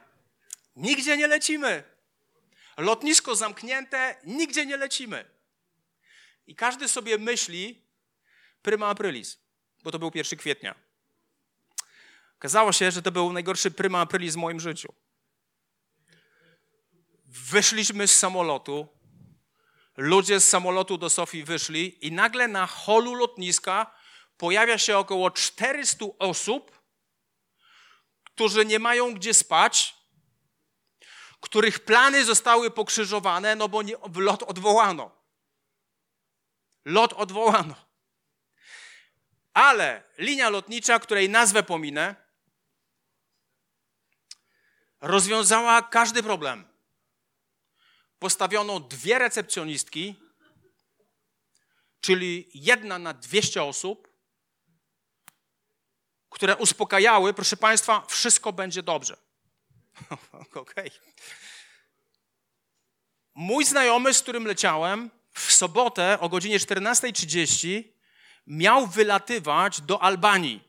[0.75, 1.83] Nigdzie nie lecimy.
[2.77, 5.25] Lotnisko zamknięte, nigdzie nie lecimy.
[6.47, 7.81] I każdy sobie myśli
[8.61, 9.37] prima aprilis,
[9.83, 10.75] bo to był 1 kwietnia.
[12.37, 14.93] Okazało się, że to był najgorszy prima aprilis w moim życiu.
[17.31, 18.87] Wyszliśmy z samolotu,
[19.97, 23.95] ludzie z samolotu do Sofii wyszli i nagle na holu lotniska
[24.37, 26.81] pojawia się około 400 osób,
[28.23, 29.95] którzy nie mają gdzie spać,
[31.39, 35.11] których plany zostały pokrzyżowane, no bo nie, lot odwołano.
[36.85, 37.75] Lot odwołano.
[39.53, 42.15] Ale linia lotnicza, której nazwę pominę,
[45.01, 46.68] rozwiązała każdy problem.
[48.19, 50.15] Postawiono dwie recepcjonistki,
[52.01, 54.09] czyli jedna na 200 osób,
[56.29, 59.17] które uspokajały, proszę Państwa, wszystko będzie dobrze.
[60.31, 60.61] Okej.
[60.61, 60.91] Okay.
[63.35, 67.83] Mój znajomy, z którym leciałem, w sobotę o godzinie 14.30
[68.47, 70.68] miał wylatywać do Albanii.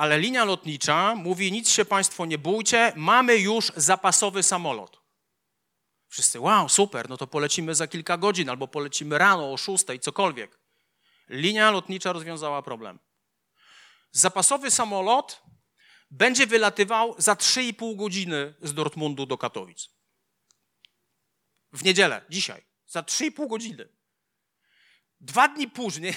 [0.00, 5.00] Ale linia lotnicza mówi: Nic się Państwo nie bójcie, mamy już zapasowy samolot.
[6.08, 10.58] Wszyscy, wow, super, no to polecimy za kilka godzin albo polecimy rano o szóstej, cokolwiek.
[11.28, 12.98] Linia lotnicza rozwiązała problem.
[14.12, 15.42] Zapasowy samolot
[16.10, 19.88] będzie wylatywał za 3,5 godziny z Dortmundu do Katowic.
[21.72, 23.88] W niedzielę, dzisiaj, za 3,5 godziny.
[25.20, 26.14] Dwa dni później,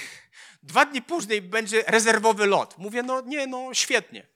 [0.63, 2.78] dwa dni później będzie rezerwowy lot.
[2.78, 4.28] Mówię, no nie, no świetnie.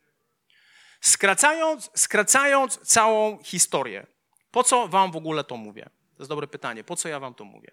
[1.01, 4.07] Skracając, skracając całą historię,
[4.51, 5.89] po co wam w ogóle to mówię?
[6.15, 6.83] To jest dobre pytanie.
[6.83, 7.71] Po co ja wam to mówię?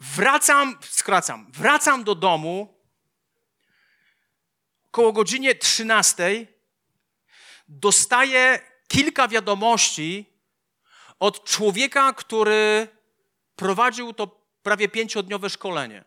[0.00, 2.74] Wracam, skracam, wracam do domu
[4.90, 6.46] koło godzinie 13
[7.68, 10.26] dostaję kilka wiadomości
[11.20, 12.88] od człowieka, który
[13.56, 14.26] prowadził to
[14.62, 16.04] prawie pięciodniowe szkolenie.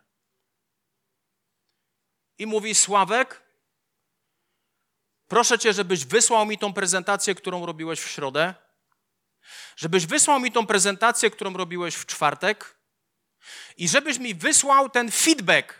[2.38, 3.42] I mówi: Sławek,
[5.28, 8.54] proszę cię, żebyś wysłał mi tą prezentację, którą robiłeś w środę,
[9.76, 12.78] żebyś wysłał mi tą prezentację, którą robiłeś w czwartek,
[13.76, 15.74] i żebyś mi wysłał ten feedback,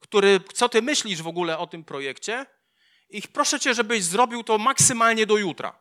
[0.00, 2.46] który, co ty myślisz w ogóle o tym projekcie
[3.08, 5.78] i proszę cię, żebyś zrobił to maksymalnie do jutra.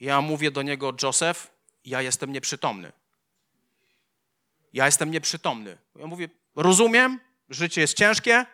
[0.00, 1.50] Ja mówię do niego, Joseph,
[1.84, 2.92] ja jestem nieprzytomny.
[4.72, 5.78] Ja jestem nieprzytomny.
[5.96, 8.46] Ja mówię, rozumiem, życie jest ciężkie,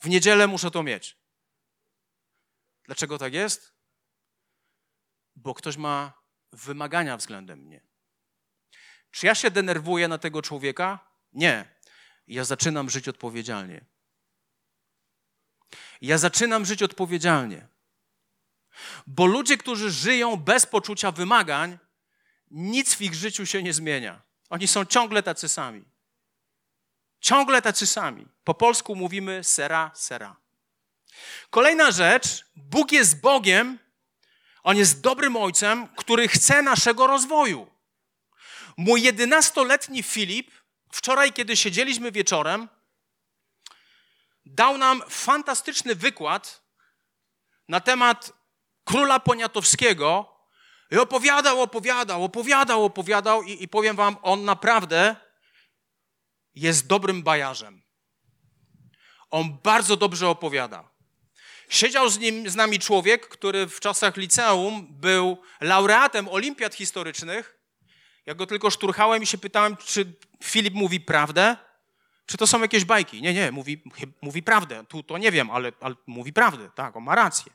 [0.00, 1.16] w niedzielę muszę to mieć.
[2.84, 3.72] Dlaczego tak jest?
[5.36, 6.12] Bo ktoś ma
[6.52, 7.80] wymagania względem mnie.
[9.10, 10.98] Czy ja się denerwuję na tego człowieka?
[11.32, 11.72] Nie
[12.26, 13.84] ja zaczynam żyć odpowiedzialnie.
[16.00, 17.68] Ja zaczynam żyć odpowiedzialnie.
[19.06, 21.78] Bo ludzie, którzy żyją bez poczucia wymagań,
[22.50, 24.22] nic w ich życiu się nie zmienia.
[24.50, 25.84] Oni są ciągle tacy sami.
[27.22, 28.26] Ciągle tacy sami.
[28.44, 30.36] Po polsku mówimy sera, sera.
[31.50, 33.78] Kolejna rzecz, Bóg jest Bogiem,
[34.62, 37.70] On jest dobrym ojcem, który chce naszego rozwoju.
[38.76, 40.50] Mój jedenastoletni Filip
[40.92, 42.68] wczoraj, kiedy siedzieliśmy wieczorem,
[44.46, 46.62] dał nam fantastyczny wykład
[47.68, 48.32] na temat
[48.84, 50.36] króla Poniatowskiego
[50.90, 55.16] i opowiadał, opowiadał, opowiadał, opowiadał i, i powiem wam, on naprawdę
[56.54, 57.82] jest dobrym bajarzem.
[59.30, 60.90] On bardzo dobrze opowiada.
[61.68, 67.62] Siedział z, nim, z nami człowiek, który w czasach liceum był laureatem olimpiad historycznych
[68.26, 71.56] ja go tylko szturchałem i się pytałem, czy Filip mówi prawdę,
[72.26, 73.22] czy to są jakieś bajki.
[73.22, 73.82] Nie, nie, mówi,
[74.22, 74.84] mówi prawdę.
[74.86, 76.70] Tu to nie wiem, ale, ale mówi prawdę.
[76.74, 77.52] Tak, on ma rację.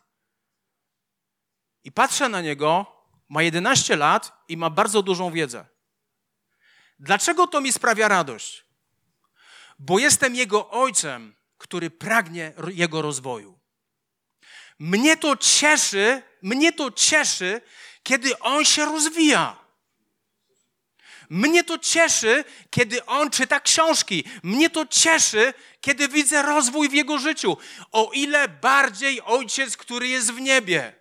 [1.83, 2.85] I patrzę na niego,
[3.29, 5.65] ma 11 lat i ma bardzo dużą wiedzę.
[6.99, 8.65] Dlaczego to mi sprawia radość?
[9.79, 13.59] Bo jestem jego ojcem, który pragnie jego rozwoju.
[14.79, 17.61] Mnie to cieszy, mnie to cieszy,
[18.03, 19.67] kiedy on się rozwija.
[21.29, 24.23] Mnie to cieszy, kiedy on czyta książki.
[24.43, 27.57] Mnie to cieszy, kiedy widzę rozwój w jego życiu.
[27.91, 30.95] O ile bardziej ojciec, który jest w niebie.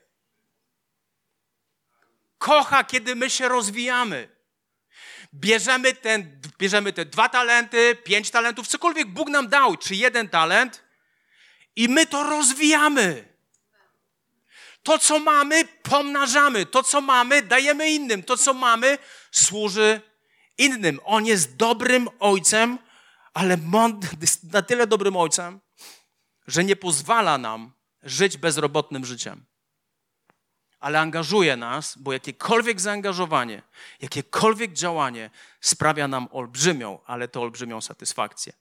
[2.39, 4.36] Kocha, kiedy my się rozwijamy.
[5.41, 10.85] Bierzemy, ten, bierzemy te dwa talenty, pięć talentów, cokolwiek Bóg nam dał, czy jeden talent,
[11.77, 13.37] i my to rozwijamy.
[14.83, 16.67] To, co mamy, pomnażamy.
[16.67, 18.23] To, co mamy, dajemy innym.
[18.23, 18.99] To, co mamy,
[19.31, 20.01] służy
[20.59, 21.01] innym.
[21.05, 22.79] On jest dobrym ojcem,
[23.35, 23.57] ale
[24.53, 25.61] na tyle dobrym ojcem,
[26.47, 27.73] że nie pozwala nam
[28.03, 29.47] żyć bezrobotnym życiem.
[30.87, 33.63] Ale angażuje nas, bo jakiekolwiek zaangażowanie,
[34.01, 35.31] jakiekolwiek działanie
[35.61, 38.53] sprawia nam olbrzymią, ale to olbrzymią satysfakcję.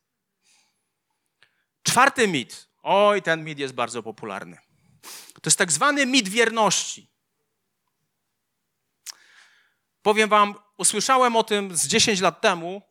[1.84, 2.68] Czwarty mit.
[2.84, 4.58] Oj, ten mit jest bardzo popularny.
[5.34, 7.08] To jest tak zwany mit wierności.
[10.02, 12.82] Powiem wam, usłyszałem o tym z 10 lat temu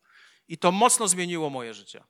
[0.48, 2.04] i to mocno zmieniło moje życie.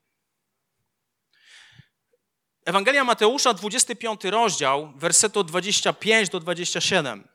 [2.64, 7.28] Ewangelia Mateusza, 25 rozdział, wersetu od 25 do 27.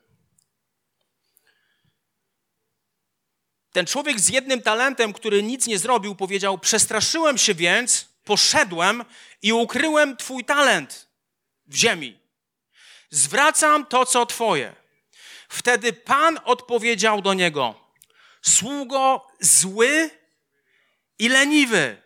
[3.72, 9.04] Ten człowiek z jednym talentem, który nic nie zrobił, powiedział: Przestraszyłem się więc, poszedłem
[9.42, 11.08] i ukryłem Twój talent
[11.66, 12.20] w ziemi.
[13.10, 14.74] Zwracam to, co Twoje.
[15.48, 17.74] Wtedy Pan odpowiedział do niego:
[18.42, 20.10] Sługo zły
[21.18, 21.99] i leniwy.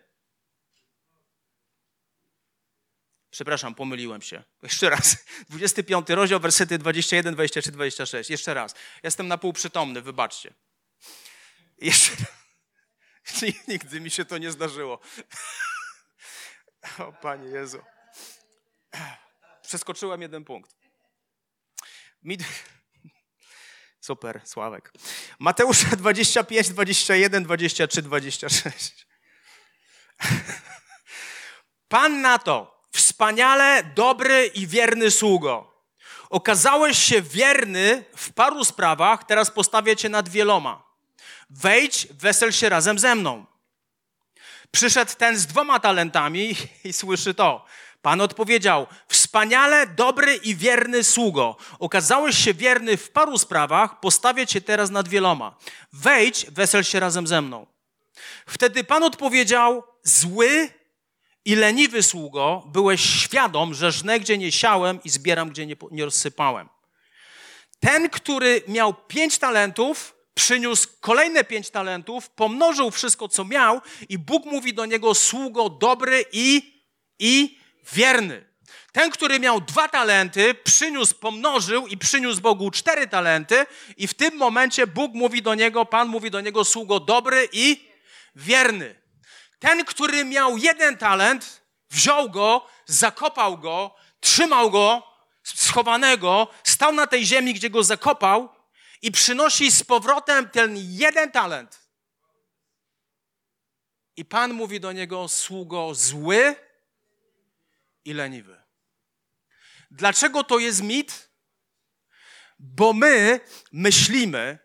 [3.35, 4.43] Przepraszam, pomyliłem się.
[4.63, 5.17] Jeszcze raz.
[5.49, 8.29] 25 rozdział, wersety 21, 23, 26.
[8.29, 8.75] Jeszcze raz.
[9.03, 10.53] Jestem na pół przytomny, wybaczcie.
[11.77, 13.41] Jeszcze raz.
[13.67, 14.99] Nigdy mi się to nie zdarzyło.
[16.99, 17.81] O Panie Jezu.
[19.61, 20.75] Przeskoczyłem jeden punkt.
[23.99, 24.93] Super, Sławek.
[25.39, 29.07] Mateusza 25, 21, 23, 26.
[31.87, 32.74] Pan na to,
[33.15, 35.71] wspaniale, dobry i wierny sługo.
[36.29, 40.83] Okazałeś się wierny w paru sprawach, teraz postawię cię nad wieloma.
[41.49, 43.45] Wejdź, wesel się razem ze mną.
[44.71, 47.65] Przyszedł ten z dwoma talentami i słyszy to.
[48.01, 51.57] Pan odpowiedział: Wspaniale, dobry i wierny sługo.
[51.79, 55.55] Okazałeś się wierny w paru sprawach, postawię cię teraz nad wieloma.
[55.93, 57.65] Wejdź, wesel się razem ze mną.
[58.47, 60.69] Wtedy Pan odpowiedział: Zły
[61.45, 66.05] i leniwy sługo, byłeś świadom, że żnę gdzie nie siałem i zbieram gdzie nie, nie
[66.05, 66.69] rozsypałem.
[67.79, 74.45] Ten, który miał pięć talentów, przyniósł kolejne pięć talentów, pomnożył wszystko, co miał, i Bóg
[74.45, 76.73] mówi do niego: sługo dobry i,
[77.19, 77.59] i
[77.93, 78.45] wierny.
[78.91, 83.65] Ten, który miał dwa talenty, przyniósł, pomnożył i przyniósł Bogu cztery talenty,
[83.97, 87.89] i w tym momencie Bóg mówi do niego, Pan mówi do niego, sługo dobry i
[88.35, 89.04] wierny.
[89.59, 97.25] Ten, który miał jeden talent, wziął go, zakopał go, trzymał go schowanego, stał na tej
[97.25, 98.49] ziemi, gdzie go zakopał
[99.01, 101.89] i przynosi z powrotem ten jeden talent.
[104.17, 106.55] I Pan mówi do niego, sługo zły
[108.05, 108.63] i leniwy.
[109.91, 111.29] Dlaczego to jest mit?
[112.59, 113.39] Bo my
[113.71, 114.59] myślimy,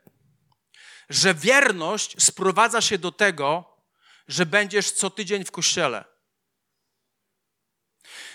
[1.09, 3.70] że wierność sprowadza się do tego,
[4.31, 6.05] że będziesz co tydzień w kościele.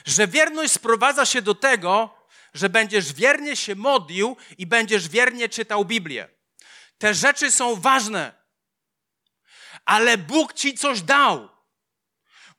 [0.05, 2.17] Że wierność sprowadza się do tego,
[2.53, 6.27] że będziesz wiernie się modlił i będziesz wiernie czytał Biblię.
[6.97, 8.33] Te rzeczy są ważne,
[9.85, 11.49] ale Bóg ci coś dał.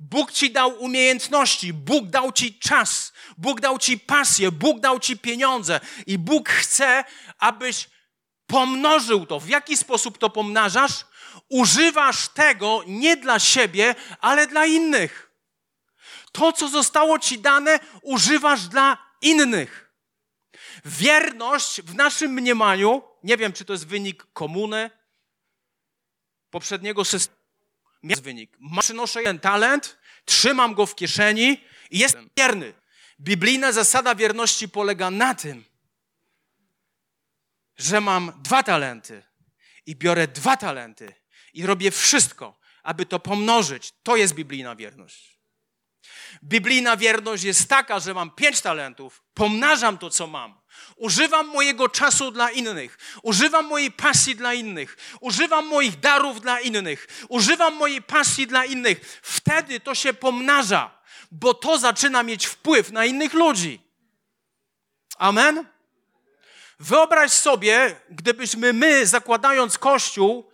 [0.00, 5.18] Bóg ci dał umiejętności, Bóg dał ci czas, Bóg dał ci pasję, Bóg dał ci
[5.18, 7.04] pieniądze i Bóg chce,
[7.38, 7.88] abyś
[8.46, 9.40] pomnożył to.
[9.40, 11.04] W jaki sposób to pomnażasz?
[11.48, 15.30] Używasz tego nie dla siebie, ale dla innych.
[16.32, 19.92] To, co zostało ci dane, używasz dla innych.
[20.84, 24.90] Wierność w naszym mniemaniu, nie wiem, czy to jest wynik komuny,
[26.50, 27.36] poprzedniego systemu,
[28.02, 28.58] jest wynik.
[28.80, 32.74] Przynoszę jeden talent, trzymam go w kieszeni i jestem wierny.
[33.20, 35.64] Biblijna zasada wierności polega na tym,
[37.76, 39.22] że mam dwa talenty
[39.86, 41.14] i biorę dwa talenty
[41.56, 43.92] i robię wszystko, aby to pomnożyć.
[44.02, 45.36] To jest biblijna wierność.
[46.44, 50.60] Biblijna wierność jest taka, że mam pięć talentów, pomnażam to, co mam.
[50.96, 57.08] Używam mojego czasu dla innych, używam mojej pasji dla innych, używam moich darów dla innych,
[57.28, 59.20] używam mojej pasji dla innych.
[59.22, 60.98] Wtedy to się pomnaża,
[61.30, 63.80] bo to zaczyna mieć wpływ na innych ludzi.
[65.18, 65.66] Amen?
[66.80, 70.50] Wyobraź sobie, gdybyśmy my, zakładając Kościół,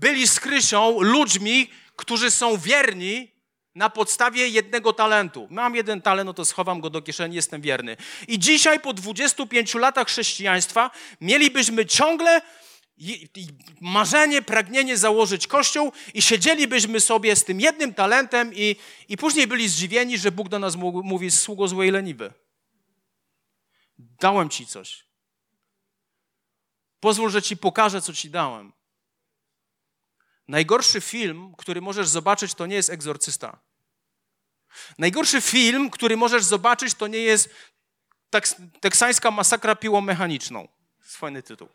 [0.00, 3.36] byli z Krysią ludźmi, którzy są wierni
[3.74, 5.48] na podstawie jednego talentu.
[5.50, 7.96] Mam jeden talent, no to schowam go do kieszeni, jestem wierny.
[8.28, 10.90] I dzisiaj, po 25 latach chrześcijaństwa,
[11.20, 12.42] mielibyśmy ciągle
[13.80, 18.76] marzenie, pragnienie założyć kościół i siedzielibyśmy sobie z tym jednym talentem i,
[19.08, 22.32] i później byli zdziwieni, że Bóg do nas mówi sługo złej leniwy.
[23.98, 25.04] Dałem ci coś.
[27.00, 28.75] Pozwól, że ci pokażę, co ci dałem.
[30.48, 33.58] Najgorszy film, który możesz zobaczyć, to nie jest egzorcysta.
[34.98, 37.50] Najgorszy film, który możesz zobaczyć, to nie jest
[38.80, 40.68] teksańska masakra piłą mechaniczną.
[41.02, 41.68] Fajny tytuł.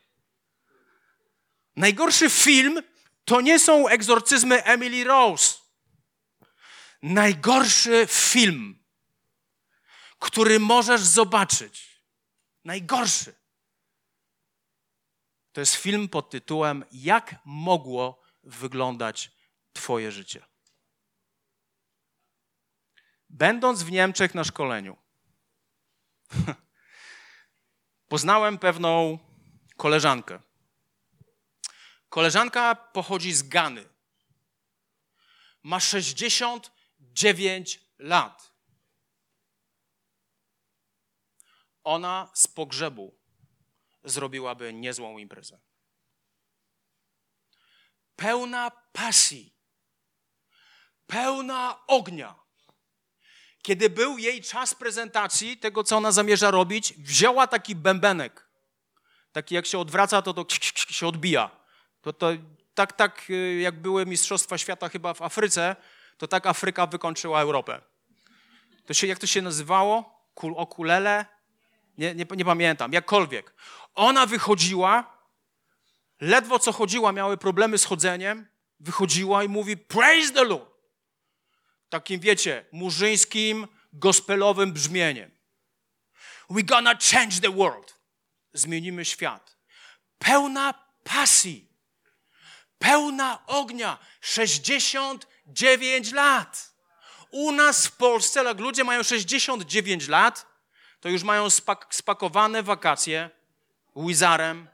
[1.75, 2.83] Najgorszy film
[3.25, 5.57] to nie są egzorcyzmy Emily Rose.
[7.01, 8.83] Najgorszy film,
[10.19, 11.91] który możesz zobaczyć,
[12.65, 13.33] Najgorszy.
[15.51, 19.31] To jest film pod tytułem Jak mogło wyglądać
[19.73, 20.45] Twoje życie.
[23.29, 24.97] Będąc w Niemczech na szkoleniu,
[28.07, 29.19] poznałem pewną
[29.77, 30.39] koleżankę.
[32.09, 33.89] Koleżanka pochodzi z Gany.
[35.63, 38.51] Ma 69 lat.
[41.83, 43.19] Ona z pogrzebu
[44.03, 45.59] zrobiłaby niezłą imprezę.
[48.21, 49.53] Pełna pasji,
[51.07, 52.35] pełna ognia.
[53.61, 58.49] Kiedy był jej czas prezentacji, tego co ona zamierza robić, wzięła taki bębenek.
[59.31, 60.45] Taki jak się odwraca, to to
[60.89, 61.51] się odbija.
[62.01, 62.31] To, to
[62.73, 65.75] tak, tak y, jak były Mistrzostwa Świata chyba w Afryce,
[66.17, 67.81] to tak Afryka wykończyła Europę.
[68.85, 70.27] To się, jak to się nazywało?
[70.33, 71.25] Kul, okulele?
[71.97, 73.53] Nie, nie, nie pamiętam, jakkolwiek.
[73.95, 75.20] Ona wychodziła,
[76.21, 78.47] ledwo co chodziła, miały problemy z chodzeniem,
[78.79, 80.71] wychodziła i mówi praise the Lord.
[81.89, 85.31] Takim, wiecie, murzyńskim, gospelowym brzmieniem.
[86.49, 87.97] We gonna change the world.
[88.53, 89.57] Zmienimy świat.
[90.17, 91.67] Pełna pasji.
[92.79, 93.97] Pełna ognia.
[94.21, 96.71] 69 lat.
[97.31, 100.45] U nas w Polsce, jak ludzie mają 69 lat,
[100.99, 103.29] to już mają spak spakowane wakacje
[103.95, 104.67] Wizarem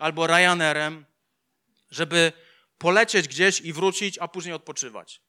[0.00, 1.06] albo Ryanerem,
[1.90, 2.32] żeby
[2.78, 5.20] polecieć gdzieś i wrócić, a później odpoczywać.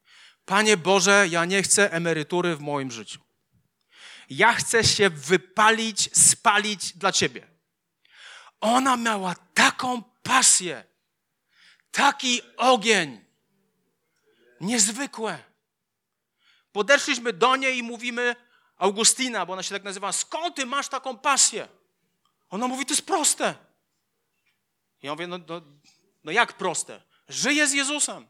[0.46, 3.20] Panie Boże, ja nie chcę emerytury w moim życiu.
[4.30, 7.48] Ja chcę się wypalić, spalić dla Ciebie.
[8.62, 10.84] Ona miała taką pasję,
[11.92, 13.26] taki ogień,
[14.62, 15.44] niezwykłe.
[16.72, 18.36] Podeszliśmy do niej i mówimy,
[18.78, 21.68] Augustina, bo ona się tak nazywa, skąd ty masz taką pasję?
[22.50, 23.71] Ona mówi, to jest proste.
[25.02, 25.62] Ja mówię, no, no,
[26.24, 27.02] no jak proste?
[27.28, 28.28] Żyję z Jezusem.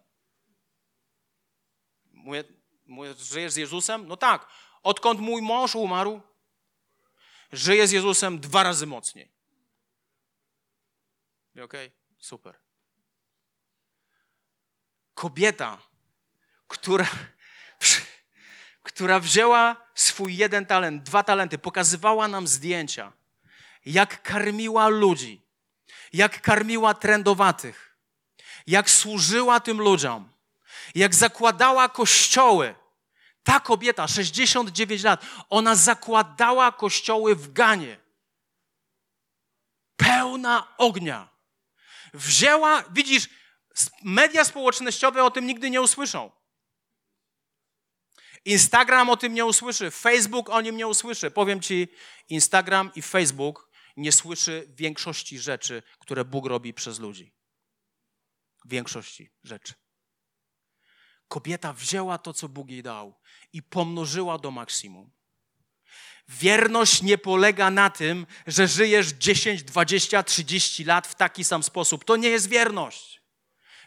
[2.12, 2.44] Mówię,
[2.86, 4.08] mówię, żyjesz z Jezusem?
[4.08, 4.48] No tak.
[4.84, 6.22] Odkąd mój mąż umarł,
[7.52, 9.32] żyję z Jezusem dwa razy mocniej.
[11.52, 11.92] Okej, okay?
[12.20, 12.60] super.
[15.14, 15.82] Kobieta,
[16.68, 17.08] która,
[18.84, 23.14] która wzięła swój jeden talent, dwa talenty, pokazywała nam zdjęcia,
[23.86, 25.41] jak karmiła ludzi,
[26.14, 27.98] jak karmiła trendowatych,
[28.68, 30.30] jak służyła tym ludziom,
[30.96, 32.76] jak zakładała kościoły.
[33.44, 37.98] Ta kobieta, 69 lat, ona zakładała kościoły w Ganie.
[39.96, 41.30] Pełna ognia.
[42.14, 43.30] Wzięła, widzisz,
[44.04, 46.32] media społecznościowe o tym nigdy nie usłyszą.
[48.46, 51.32] Instagram o tym nie usłyszy, Facebook o nim nie usłyszy.
[51.32, 51.88] Powiem ci,
[52.30, 57.34] Instagram i Facebook nie słyszy większości rzeczy, które Bóg robi przez ludzi.
[58.66, 59.74] Większości rzeczy.
[61.28, 63.20] Kobieta wzięła to, co Bóg jej dał
[63.54, 65.12] i pomnożyła do maksimum.
[66.30, 72.06] Wierność nie polega na tym, że żyjesz 10, 20, 30 lat w taki sam sposób.
[72.06, 73.22] To nie jest wierność.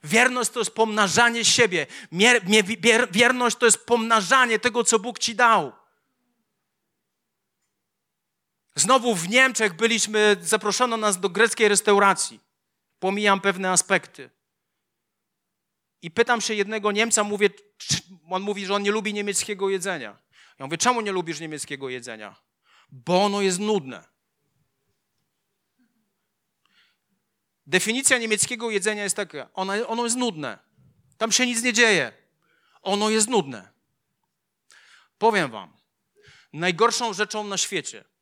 [0.05, 1.87] Wierność to jest pomnażanie siebie.
[3.11, 5.73] Wierność to jest pomnażanie tego, co Bóg ci dał.
[8.77, 12.41] Znowu w Niemczech byliśmy, zaproszono nas do greckiej restauracji.
[12.99, 14.31] Pomijam pewne aspekty.
[16.03, 17.51] I pytam się jednego Niemca, mówię,
[18.31, 20.19] on mówi, że on nie lubi niemieckiego jedzenia.
[20.59, 22.37] Ja mówię, czemu nie lubisz niemieckiego jedzenia?
[22.91, 24.05] Bo ono jest nudne.
[27.67, 30.59] Definicja niemieckiego jedzenia jest taka, ono, ono jest nudne.
[31.19, 32.13] Tam się nic nie dzieje.
[32.83, 33.73] Ono jest nudne.
[35.19, 35.77] Powiem wam,
[36.53, 38.14] najgorszą rzeczą na świecie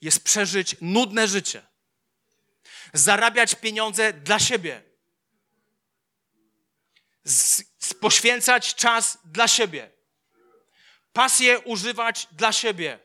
[0.00, 1.66] jest przeżyć nudne życie.
[2.92, 4.82] Zarabiać pieniądze dla siebie.
[7.24, 9.90] Z, z poświęcać czas dla siebie.
[11.12, 12.98] Pasję używać dla siebie.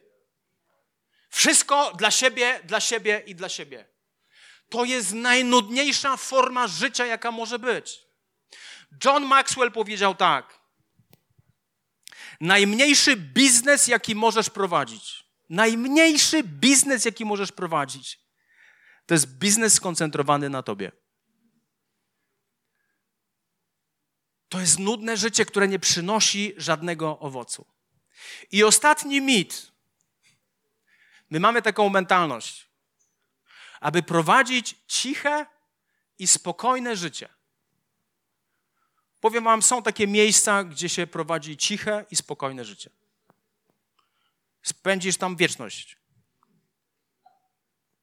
[1.29, 3.85] Wszystko dla siebie, dla siebie i dla siebie.
[4.69, 7.99] To jest najnudniejsza forma życia, jaka może być.
[9.05, 10.59] John Maxwell powiedział tak.
[12.41, 18.19] Najmniejszy biznes, jaki możesz prowadzić, najmniejszy biznes, jaki możesz prowadzić,
[19.05, 20.91] to jest biznes skoncentrowany na tobie.
[24.49, 27.65] To jest nudne życie, które nie przynosi żadnego owocu.
[28.51, 29.71] I ostatni mit.
[31.29, 32.65] My mamy taką mentalność
[33.85, 35.45] aby prowadzić ciche
[36.19, 37.29] i spokojne życie.
[39.19, 42.89] Powiem Wam, są takie miejsca, gdzie się prowadzi ciche i spokojne życie.
[44.65, 45.97] Spędzisz tam wieczność.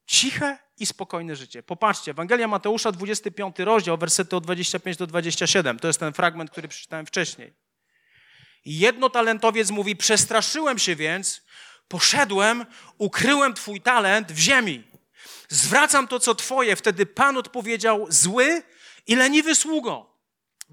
[0.05, 1.63] Ciche i spokojne życie.
[1.63, 5.79] Popatrzcie, Ewangelia Mateusza, 25 rozdział, wersety od 25 do 27.
[5.79, 7.53] To jest ten fragment, który przeczytałem wcześniej.
[8.65, 11.41] Jednotalentowiec mówi: Przestraszyłem się więc,
[11.87, 12.65] poszedłem,
[12.97, 14.83] ukryłem Twój talent w ziemi.
[15.49, 16.75] Zwracam to, co Twoje.
[16.75, 18.63] Wtedy Pan odpowiedział: Zły
[19.07, 20.12] i leniwy sługo.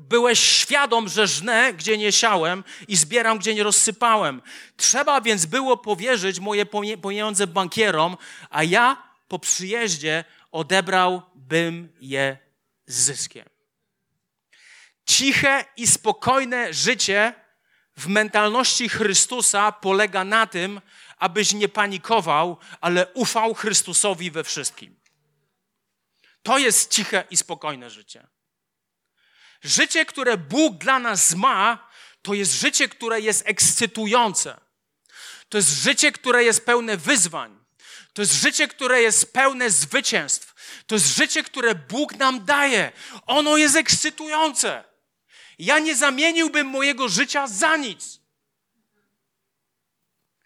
[0.09, 4.43] Byłeś świadom, że żnę, gdzie nie siałem i zbieram, gdzie nie rozsypałem.
[4.77, 6.67] Trzeba więc było powierzyć moje
[7.03, 8.17] pieniądze bankierom,
[8.51, 12.39] a ja po przyjeździe odebrałbym je
[12.87, 13.49] z zyskiem.
[15.07, 17.35] Ciche i spokojne życie
[17.97, 20.81] w mentalności Chrystusa polega na tym,
[21.17, 25.01] abyś nie panikował, ale ufał Chrystusowi we wszystkim.
[26.43, 28.27] To jest ciche i spokojne życie.
[29.63, 31.91] Życie, które Bóg dla nas ma,
[32.23, 34.61] to jest życie, które jest ekscytujące.
[35.49, 37.61] To jest życie, które jest pełne wyzwań.
[38.13, 40.55] To jest życie, które jest pełne zwycięstw.
[40.87, 42.93] To jest życie, które Bóg nam daje.
[43.27, 44.85] Ono jest ekscytujące.
[45.59, 48.21] Ja nie zamieniłbym mojego życia za nic.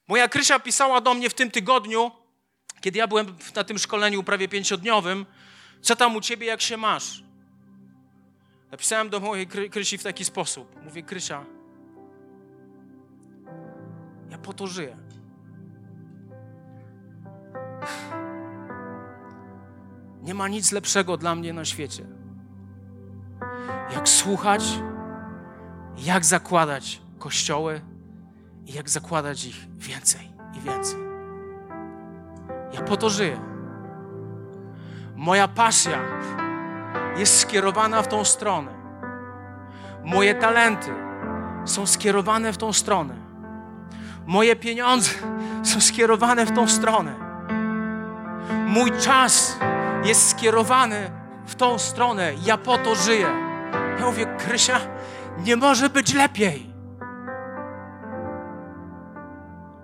[0.09, 2.11] Moja Krysia pisała do mnie w tym tygodniu,
[2.81, 5.27] kiedy ja byłem na tym szkoleniu prawie pięciodniowym,
[5.83, 7.24] co tam u ciebie, jak się masz?
[8.75, 10.77] Napisałem do mojej Krysi w taki sposób.
[10.85, 11.45] Mówię, Krysia,
[14.31, 14.97] ja po to żyję.
[20.23, 22.07] Nie ma nic lepszego dla mnie na świecie,
[23.95, 24.65] jak słuchać,
[25.97, 27.81] jak zakładać kościoły
[28.67, 30.99] i jak zakładać ich więcej i więcej.
[32.73, 33.41] Ja po to żyję.
[35.17, 35.99] Moja pasja
[37.17, 38.73] jest skierowana w tą stronę.
[40.05, 40.91] Moje talenty
[41.65, 43.15] są skierowane w tą stronę.
[44.27, 45.11] Moje pieniądze
[45.63, 47.15] są skierowane w tą stronę.
[48.67, 49.59] Mój czas
[50.05, 51.11] jest skierowany
[51.47, 52.33] w tą stronę.
[52.43, 53.27] Ja po to żyję.
[53.99, 54.81] Ja mówię, Krysia,
[55.39, 56.75] nie może być lepiej.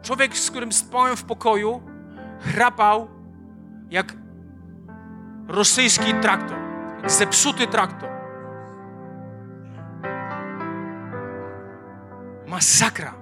[0.03, 1.83] Człowiek, z którym spałem w pokoju,
[2.41, 3.09] chrapał
[3.91, 4.15] jak
[5.49, 6.59] rosyjski traktor,
[7.07, 8.11] zepsuty traktor.
[12.47, 13.15] Masakra.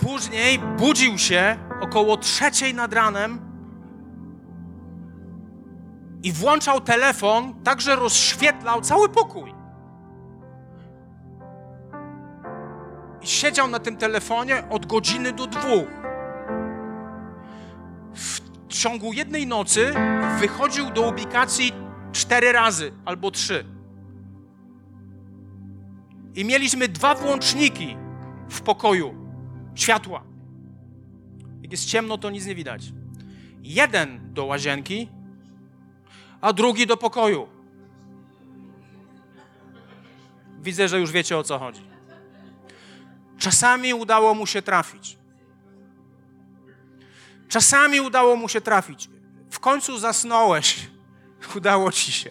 [0.00, 3.38] Później budził się około trzeciej nad ranem
[6.22, 9.54] i włączał telefon, tak że rozświetlał cały pokój.
[13.22, 15.88] I siedział na tym telefonie od godziny do dwóch.
[18.14, 19.94] W ciągu jednej nocy
[20.40, 21.72] wychodził do ubikacji
[22.12, 23.64] cztery razy albo trzy.
[26.34, 27.96] I mieliśmy dwa włączniki
[28.48, 29.14] w pokoju
[29.74, 30.22] światła.
[31.62, 32.92] Jak jest ciemno, to nic nie widać.
[33.62, 35.08] Jeden do łazienki,
[36.40, 37.48] a drugi do pokoju.
[40.62, 41.82] Widzę, że już wiecie o co chodzi.
[43.38, 45.19] Czasami udało mu się trafić.
[47.50, 49.10] Czasami udało mu się trafić.
[49.50, 50.88] W końcu zasnąłeś.
[51.56, 52.30] Udało ci się.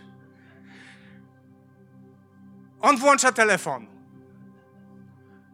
[2.82, 3.88] On włącza telefon.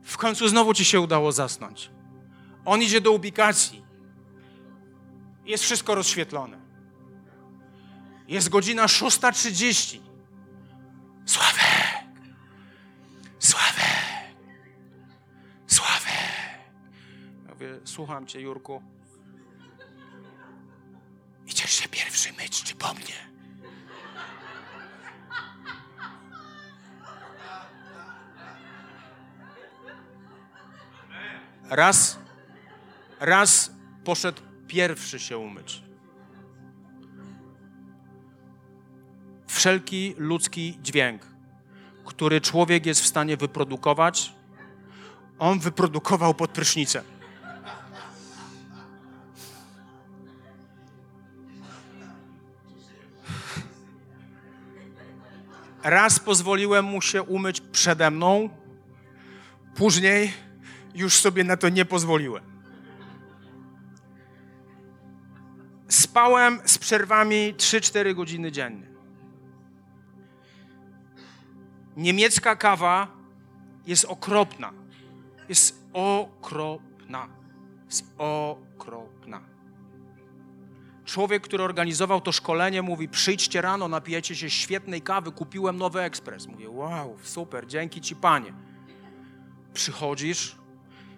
[0.04, 1.92] W końcu znowu ci się udało zasnąć.
[2.66, 3.86] On idzie do ubikacji.
[5.46, 6.60] Jest wszystko rozświetlone.
[8.28, 10.00] Jest godzina 6.30.
[11.26, 12.06] Sławek!
[13.40, 14.36] Sławek!
[15.68, 16.60] Sławek!
[17.48, 18.82] Ja mówię, słucham cię, Jurku.
[21.66, 23.16] Idziesz się pierwszy myć, czy po mnie?
[31.70, 32.20] Raz,
[33.20, 33.72] raz
[34.04, 35.82] poszedł pierwszy się umyć.
[39.48, 41.22] wszelki ludzki dźwięk,
[42.06, 44.34] który człowiek jest w stanie wyprodukować,
[45.40, 47.15] on wyprodukował pod prysznicem.
[55.86, 58.50] Raz pozwoliłem mu się umyć przede mną,
[59.76, 60.34] później
[60.96, 62.44] już sobie na to nie pozwoliłem.
[65.88, 68.88] Spałem z przerwami 3-4 godziny dziennie.
[71.98, 73.08] Niemiecka kawa
[73.88, 74.74] jest okropna.
[75.50, 77.28] Jest okropna.
[77.86, 79.55] Jest okropna.
[81.06, 86.48] Człowiek, który organizował to szkolenie, mówi: Przyjdźcie rano, napijecie się świetnej kawy, kupiłem nowy ekspres.
[86.48, 88.54] Mówię: Wow, super, dzięki ci, panie.
[89.74, 90.56] Przychodzisz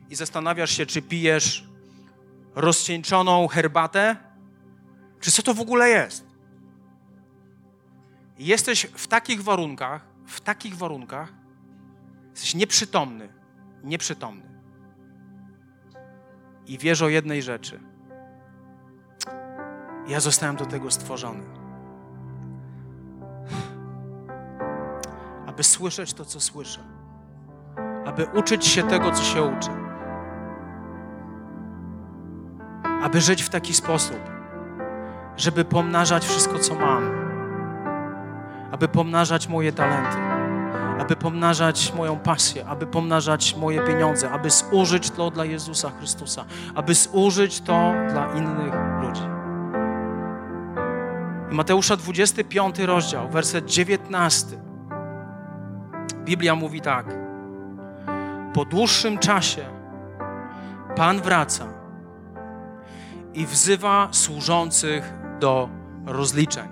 [0.10, 1.64] i zastanawiasz się, czy pijesz
[2.56, 4.16] rozcieńczoną herbatę,
[5.20, 6.26] Czy co to w ogóle jest?
[8.40, 11.34] Jesteś w takich warunkach, w takich warunkach,
[12.32, 13.30] jesteś nieprzytomny,
[13.84, 14.50] nieprzytomny.
[16.68, 17.80] I wiesz o jednej rzeczy.
[20.08, 21.44] Ja zostałem do tego stworzony.
[25.48, 26.80] Aby słyszeć to, co słyszę.
[28.06, 29.70] Aby uczyć się tego, co się uczy.
[33.04, 34.20] Aby żyć w taki sposób,
[35.38, 37.12] żeby pomnażać wszystko, co mam.
[38.72, 40.18] Aby pomnażać moje talenty.
[41.00, 46.46] Aby pomnażać moją pasję, aby pomnażać moje pieniądze, aby zużyć to dla Jezusa Chrystusa,
[46.76, 48.74] aby zużyć to dla innych
[51.58, 54.58] Mateusza 25 rozdział, werset 19.
[56.26, 57.06] Biblia mówi tak.
[58.54, 59.66] Po dłuższym czasie
[60.96, 61.66] Pan wraca
[63.34, 65.70] i wzywa służących do
[66.06, 66.68] rozliczeń.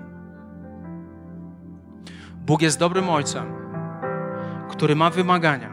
[2.34, 3.52] Bóg jest dobrym ojcem,
[4.68, 5.70] który ma wymagania.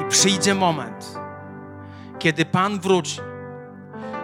[0.00, 1.18] I przyjdzie moment,
[2.18, 3.27] kiedy Pan wróci.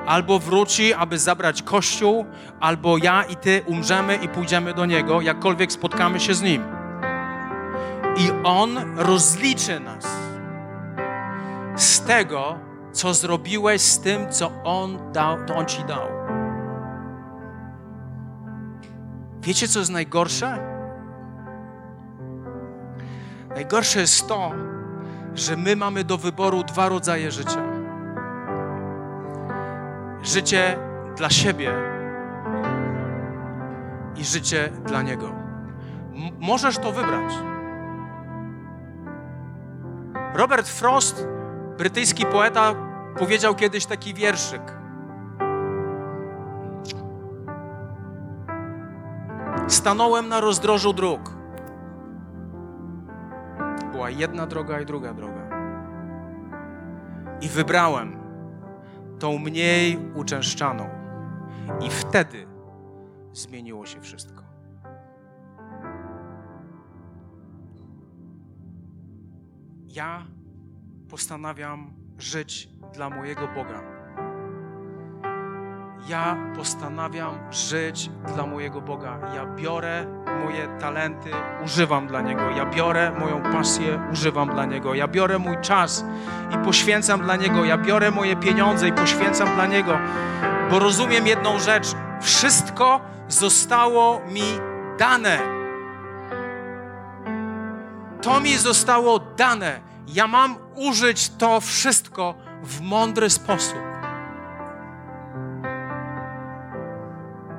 [0.06, 2.26] Albo wróci, aby zabrać Kościół,
[2.60, 6.64] albo ja i Ty umrzemy i pójdziemy do Niego, jakkolwiek spotkamy się z Nim.
[8.16, 10.06] I On rozliczy nas
[11.76, 12.58] z tego,
[12.92, 16.08] co zrobiłeś z tym, co On, dał, to on Ci dał.
[19.40, 20.58] Wiecie, co jest najgorsze?
[23.48, 24.52] Najgorsze jest to,
[25.34, 27.73] że my mamy do wyboru dwa rodzaje życia.
[30.24, 30.78] Życie
[31.16, 31.72] dla siebie
[34.16, 35.26] i życie dla Niego.
[35.26, 37.32] M możesz to wybrać.
[40.34, 41.26] Robert Frost,
[41.78, 42.74] brytyjski poeta,
[43.18, 44.62] powiedział kiedyś taki wierszyk.
[49.68, 51.20] Stanąłem na rozdrożu dróg.
[53.92, 55.40] Była jedna droga i druga droga.
[57.40, 58.23] I wybrałem
[59.18, 60.88] tą mniej uczęszczaną.
[61.80, 62.46] I wtedy
[63.32, 64.44] zmieniło się wszystko.
[69.88, 70.26] Ja
[71.08, 73.93] postanawiam żyć dla mojego Boga.
[76.08, 79.18] Ja postanawiam żyć dla mojego Boga.
[79.34, 80.06] Ja biorę
[80.44, 81.30] moje talenty,
[81.64, 82.50] używam dla Niego.
[82.50, 84.94] Ja biorę moją pasję, używam dla Niego.
[84.94, 86.04] Ja biorę mój czas
[86.54, 87.64] i poświęcam dla Niego.
[87.64, 89.98] Ja biorę moje pieniądze i poświęcam dla Niego,
[90.70, 91.86] bo rozumiem jedną rzecz.
[92.20, 94.60] Wszystko zostało mi
[94.98, 95.38] dane.
[98.22, 99.80] To mi zostało dane.
[100.06, 103.93] Ja mam użyć to wszystko w mądry sposób.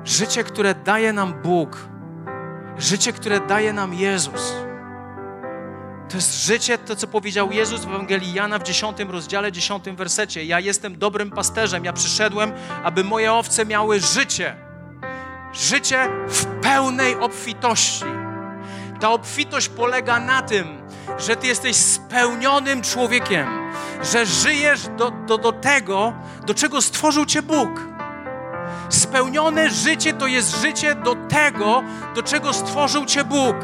[0.06, 1.88] Życie, które daje nam Bóg,
[2.78, 4.52] życie, które daje nam Jezus.
[6.08, 10.44] To jest życie, to co powiedział Jezus w Ewangelii Jana w 10 rozdziale, 10 wersecie.
[10.44, 12.52] Ja jestem dobrym pasterzem, ja przyszedłem,
[12.84, 14.56] aby moje owce miały życie.
[15.52, 18.04] Życie w pełnej obfitości.
[19.00, 20.66] Ta obfitość polega na tym,
[21.18, 23.46] że Ty jesteś spełnionym człowiekiem,
[24.02, 26.12] że żyjesz do, do, do tego,
[26.46, 27.95] do czego stworzył Cię Bóg.
[28.88, 31.82] Spełnione życie to jest życie do tego,
[32.14, 33.56] do czego stworzył Cię Bóg.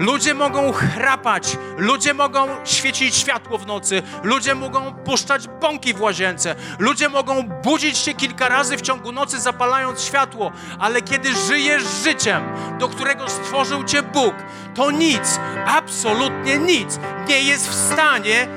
[0.00, 6.54] Ludzie mogą chrapać, ludzie mogą świecić światło w nocy, ludzie mogą puszczać bąki w łazience,
[6.78, 12.42] ludzie mogą budzić się kilka razy w ciągu nocy, zapalając światło, ale kiedy żyjesz życiem,
[12.78, 14.34] do którego stworzył Cię Bóg,
[14.74, 18.48] to nic, absolutnie nic nie jest w stanie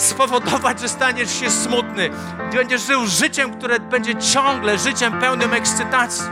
[0.00, 2.10] spowodować, że staniesz się smutny.
[2.52, 6.26] Będziesz żył życiem, które będzie ciągle życiem pełnym ekscytacji.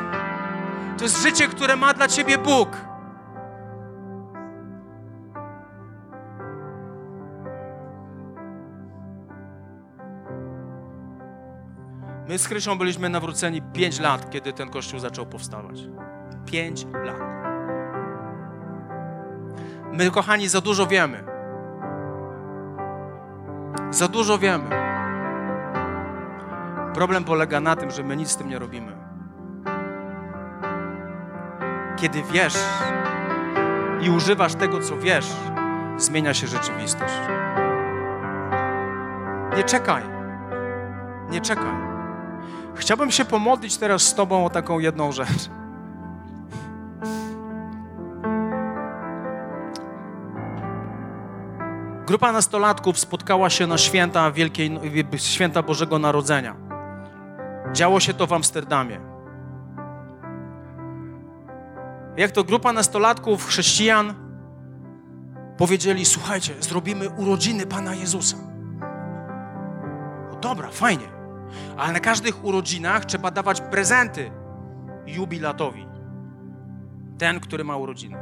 [0.99, 2.69] To jest życie, które ma dla Ciebie Bóg.
[12.29, 15.77] My z Krysią byliśmy nawróceni 5 lat, kiedy ten kościół zaczął powstawać.
[16.47, 17.19] 5 lat.
[19.93, 21.38] My, kochani, za dużo wiemy.
[23.91, 24.71] Za dużo wiemy.
[26.95, 28.93] Problem polega na tym, że my nic z tym nie robimy.
[31.97, 32.59] Kiedy wiesz
[34.01, 35.27] i używasz tego, co wiesz,
[35.97, 37.15] zmienia się rzeczywistość.
[39.57, 40.03] Nie czekaj.
[41.31, 41.89] Nie czekaj.
[42.75, 45.51] Chciałbym się pomodlić teraz z Tobą o taką jedną rzecz.
[52.09, 54.81] Grupa nastolatków spotkała się na święta Wielkiej,
[55.17, 56.57] święta Bożego Narodzenia.
[57.73, 59.01] Działo się to w Amsterdamie.
[62.17, 64.15] Jak to grupa nastolatków, chrześcijan
[65.57, 68.37] powiedzieli: Słuchajcie, zrobimy urodziny Pana Jezusa.
[70.31, 71.09] No dobra, fajnie,
[71.77, 74.31] ale na każdych urodzinach trzeba dawać prezenty
[75.07, 75.87] jubilatowi.
[77.19, 78.17] Ten, który ma urodziny.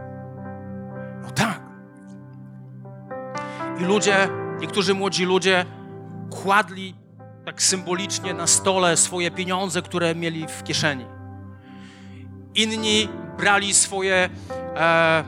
[1.22, 1.65] No tak.
[3.78, 4.28] I ludzie,
[4.60, 5.64] niektórzy młodzi ludzie
[6.30, 6.94] kładli
[7.44, 11.06] tak symbolicznie na stole swoje pieniądze, które mieli w kieszeni.
[12.54, 13.08] Inni
[13.38, 14.28] brali swoje,
[14.76, 15.24] e,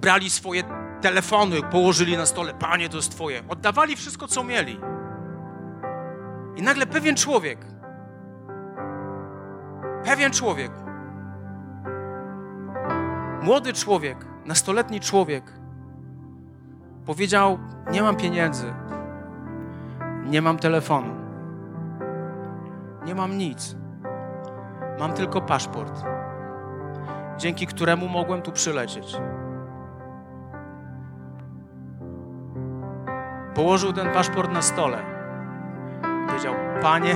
[0.00, 0.62] brali swoje
[1.00, 2.54] telefony, położyli na stole.
[2.54, 3.42] Panie, to jest Twoje.
[3.48, 4.80] Oddawali wszystko, co mieli.
[6.56, 7.66] I nagle pewien człowiek,
[10.04, 10.72] pewien człowiek,
[13.42, 15.59] młody człowiek, nastoletni człowiek,
[17.10, 17.58] powiedział:
[17.92, 18.74] Nie mam pieniędzy,
[20.24, 21.14] nie mam telefonu,
[23.04, 23.76] nie mam nic,
[24.98, 26.04] mam tylko paszport,
[27.36, 29.16] dzięki któremu mogłem tu przylecieć.
[33.54, 34.98] Położył ten paszport na stole.
[36.26, 37.14] Powiedział: Panie,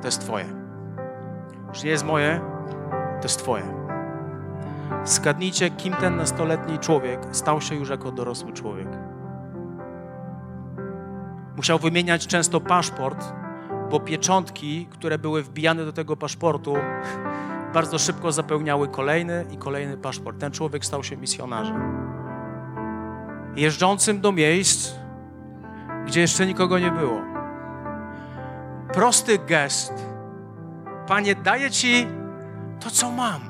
[0.00, 0.46] to jest Twoje.
[1.68, 2.40] Już nie jest moje,
[2.90, 3.79] to jest Twoje.
[5.04, 8.88] Zgadnijcie, kim ten nastoletni człowiek stał się już jako dorosły człowiek.
[11.56, 13.32] Musiał wymieniać często paszport,
[13.90, 16.76] bo pieczątki, które były wbijane do tego paszportu,
[17.74, 20.38] bardzo szybko zapełniały kolejny i kolejny paszport.
[20.38, 22.10] Ten człowiek stał się misjonarzem.
[23.56, 24.94] Jeżdżącym do miejsc,
[26.06, 27.20] gdzie jeszcze nikogo nie było.
[28.92, 29.92] Prosty gest.
[31.06, 32.06] Panie, daję Ci
[32.80, 33.49] to, co mam.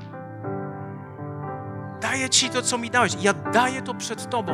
[2.01, 3.12] Daję Ci to, co mi dałeś.
[3.20, 4.53] Ja daję to przed Tobą.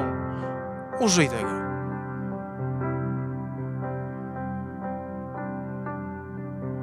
[1.01, 1.51] Użyj tego.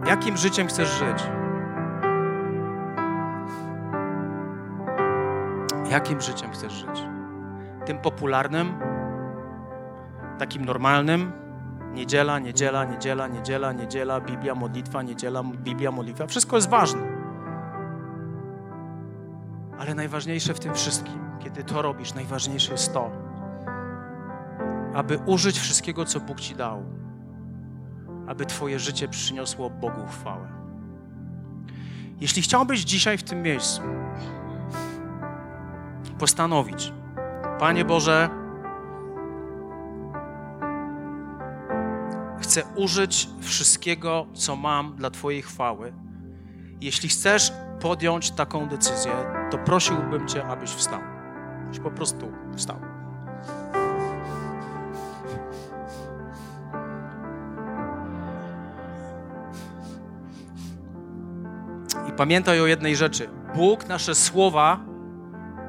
[0.07, 1.23] Jakim życiem chcesz żyć?
[5.91, 7.03] Jakim życiem chcesz żyć?
[7.85, 8.79] Tym popularnym,
[10.39, 11.31] takim normalnym?
[11.93, 16.27] Niedziela, niedziela, niedziela, niedziela, niedziela, Biblia, modlitwa, niedziela, Biblia, modlitwa.
[16.27, 17.12] Wszystko jest ważne.
[19.83, 23.11] Ale najważniejsze w tym wszystkim, kiedy to robisz, najważniejsze jest to,
[24.93, 26.83] aby użyć wszystkiego, co Bóg Ci dał,
[28.27, 30.47] aby Twoje życie przyniosło Bogu chwałę.
[32.21, 33.81] Jeśli chciałbyś dzisiaj w tym miejscu
[36.19, 36.93] postanowić,
[37.59, 38.29] Panie Boże,
[42.41, 45.93] chcę użyć wszystkiego, co mam dla Twojej chwały.
[46.81, 47.53] Jeśli chcesz
[47.83, 49.11] podjąć taką decyzję,
[49.51, 50.99] to prosiłbym Cię, abyś wstał.
[51.65, 52.75] Abyś po prostu wstał.
[62.09, 63.29] I pamiętaj o jednej rzeczy.
[63.55, 64.79] Bóg nasze słowa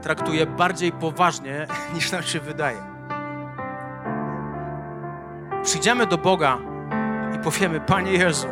[0.02, 2.78] traktuje bardziej poważnie, niż nam się wydaje.
[5.62, 6.58] Przyjdziemy do Boga
[7.36, 8.48] i powiemy: Panie Jezu,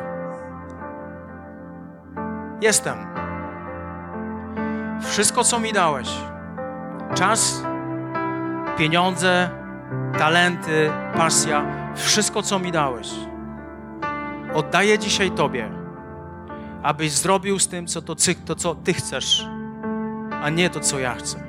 [2.60, 3.11] jestem.
[5.02, 6.08] Wszystko, co mi dałeś
[7.14, 7.62] czas,
[8.78, 9.50] pieniądze,
[10.18, 13.08] talenty, pasja wszystko, co mi dałeś
[14.54, 15.70] oddaję dzisiaj Tobie,
[16.82, 18.14] abyś zrobił z tym, co to,
[18.46, 19.46] to co Ty chcesz,
[20.42, 21.42] a nie to, co ja chcę.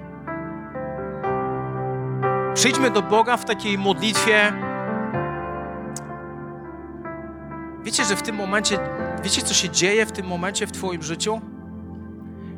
[2.53, 4.53] Przyjdźmy do Boga w takiej modlitwie.
[7.83, 8.79] Wiecie, że w tym momencie,
[9.23, 11.41] wiecie, co się dzieje w tym momencie w Twoim życiu?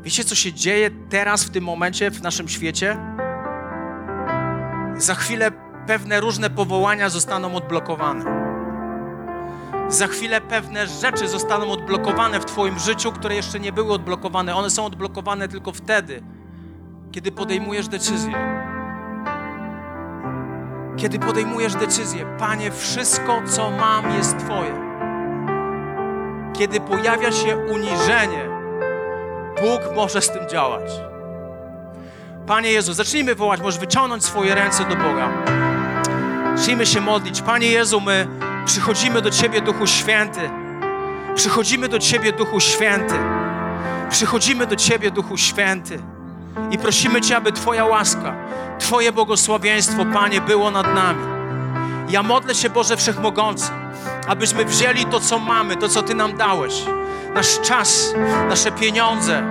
[0.06, 2.98] Wiecie, co się dzieje teraz, w tym momencie, w naszym świecie?
[4.98, 5.52] Za chwilę
[5.88, 8.26] pewne różne powołania zostaną odblokowane.
[9.88, 14.56] Za chwilę pewne rzeczy zostaną odblokowane w Twoim życiu, które jeszcze nie były odblokowane.
[14.56, 16.24] One są odblokowane tylko wtedy,
[17.12, 18.34] kiedy podejmujesz decyzję.
[20.98, 24.74] Kiedy podejmujesz decyzję, Panie, wszystko, co mam, jest Twoje.
[26.54, 28.55] Kiedy pojawia się uniżenie,
[29.62, 30.92] Bóg może z tym działać.
[32.48, 35.30] Panie Jezu, zacznijmy wołać, możesz wyciągnąć swoje ręce do Boga.
[36.56, 37.42] Zacznijmy się modlić.
[37.42, 38.28] Panie Jezu, my
[38.66, 40.50] przychodzimy do Ciebie, Duchu Święty.
[41.36, 43.16] Przychodzimy do Ciebie, Duchu Święty.
[44.10, 46.00] Przychodzimy do Ciebie, Duchu Święty.
[46.72, 48.36] I prosimy Cię, aby Twoja łaska,
[48.80, 51.26] Twoje błogosławieństwo, Panie, było nad nami.
[52.10, 53.72] Ja modlę się, Boże Wszechmogący,
[54.28, 56.74] abyśmy wzięli to, co mamy, to, co Ty nam dałeś.
[57.34, 58.14] Nasz czas,
[58.50, 59.44] nasze pieniądze,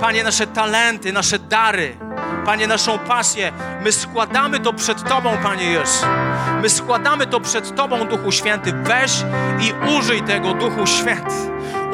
[0.00, 1.96] Panie, nasze talenty, nasze dary
[2.48, 3.52] Panie, naszą pasję.
[3.80, 6.06] My składamy to przed Tobą, Panie Jezu.
[6.62, 8.72] My składamy to przed Tobą, Duchu Święty.
[8.72, 9.12] Weź
[9.60, 11.34] i użyj tego, Duchu Święty.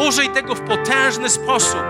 [0.09, 1.83] Użyj tego w potężny sposób.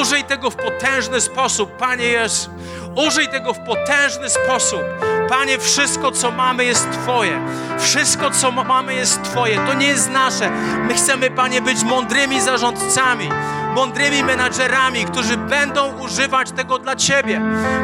[0.00, 2.50] Użyj tego w potężny sposób, Panie Jezu.
[2.96, 4.80] Użyj tego w potężny sposób.
[5.28, 7.40] Panie, wszystko, co mamy, jest Twoje.
[7.78, 9.56] Wszystko, co mamy, jest Twoje.
[9.66, 10.50] To nie jest nasze.
[10.88, 13.28] My chcemy, Panie, być mądrymi zarządcami,
[13.74, 17.40] mądrymi menadżerami, którzy będą używać tego dla Ciebie.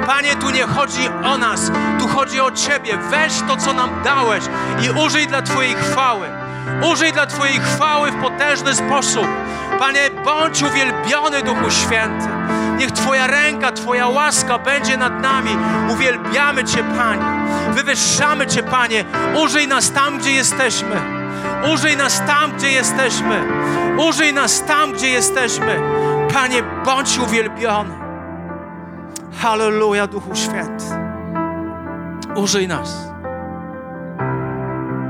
[0.07, 2.99] Panie, tu nie chodzi o nas, tu chodzi o Ciebie.
[3.11, 4.45] Weź to, co nam dałeś
[4.83, 6.29] i użyj dla Twojej chwały.
[6.93, 9.27] Użyj dla Twojej chwały w potężny sposób.
[9.79, 12.36] Panie, bądź uwielbiony, Duchu Święty.
[12.77, 15.51] Niech Twoja ręka, Twoja łaska będzie nad nami.
[15.89, 17.23] Uwielbiamy Cię, Panie.
[17.71, 19.05] Wywyższamy Cię, Panie.
[19.45, 20.97] Użyj nas tam, gdzie jesteśmy.
[21.75, 23.45] Użyj nas tam, gdzie jesteśmy.
[24.09, 25.81] Użyj nas tam, gdzie jesteśmy.
[26.35, 27.95] Panie, bądź uwielbiony.
[29.43, 30.85] Halleluja, Duchu Święty.
[32.35, 33.09] Użyj nas.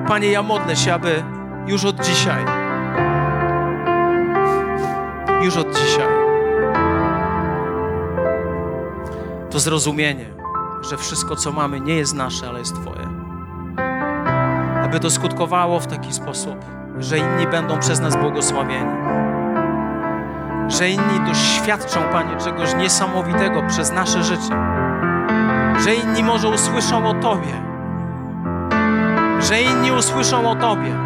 [0.08, 1.22] Panie, ja modlę się, aby
[1.66, 2.44] już od dzisiaj,
[5.42, 6.25] już od dzisiaj,
[9.56, 10.26] to zrozumienie,
[10.90, 13.08] że wszystko, co mamy, nie jest nasze, ale jest Twoje.
[14.84, 16.64] Aby to skutkowało w taki sposób,
[16.98, 18.90] że inni będą przez nas błogosławieni.
[20.68, 24.56] Że inni doświadczą, Panie, czegoś niesamowitego przez nasze życie.
[25.84, 27.62] Że inni może usłyszą o Tobie.
[29.40, 30.96] Że inni usłyszą o Tobie.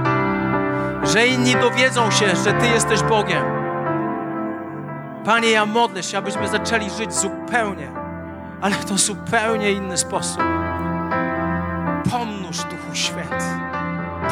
[1.03, 3.45] Że inni dowiedzą się, że Ty jesteś Bogiem.
[5.25, 8.00] Panie, ja modlę się, abyśmy zaczęli żyć zupełnie
[8.61, 10.43] ale to zupełnie inny sposób.
[12.11, 13.45] Pomnóż, Duchu Święty.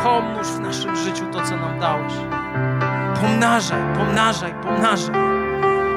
[0.04, 2.12] Pomnóż w naszym życiu to, co nam dałeś.
[3.20, 5.14] Pomnażaj, pomnażaj, pomnażaj.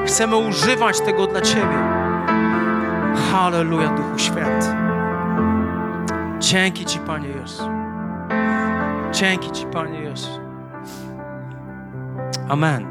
[0.06, 1.78] Chcemy używać tego dla Ciebie.
[3.32, 4.66] Halleluja, Duchu Święty.
[6.38, 7.62] Dzięki Ci, Panie Jezu.
[9.12, 10.40] Dzięki Ci, Panie Jezu.
[12.48, 12.86] Amen.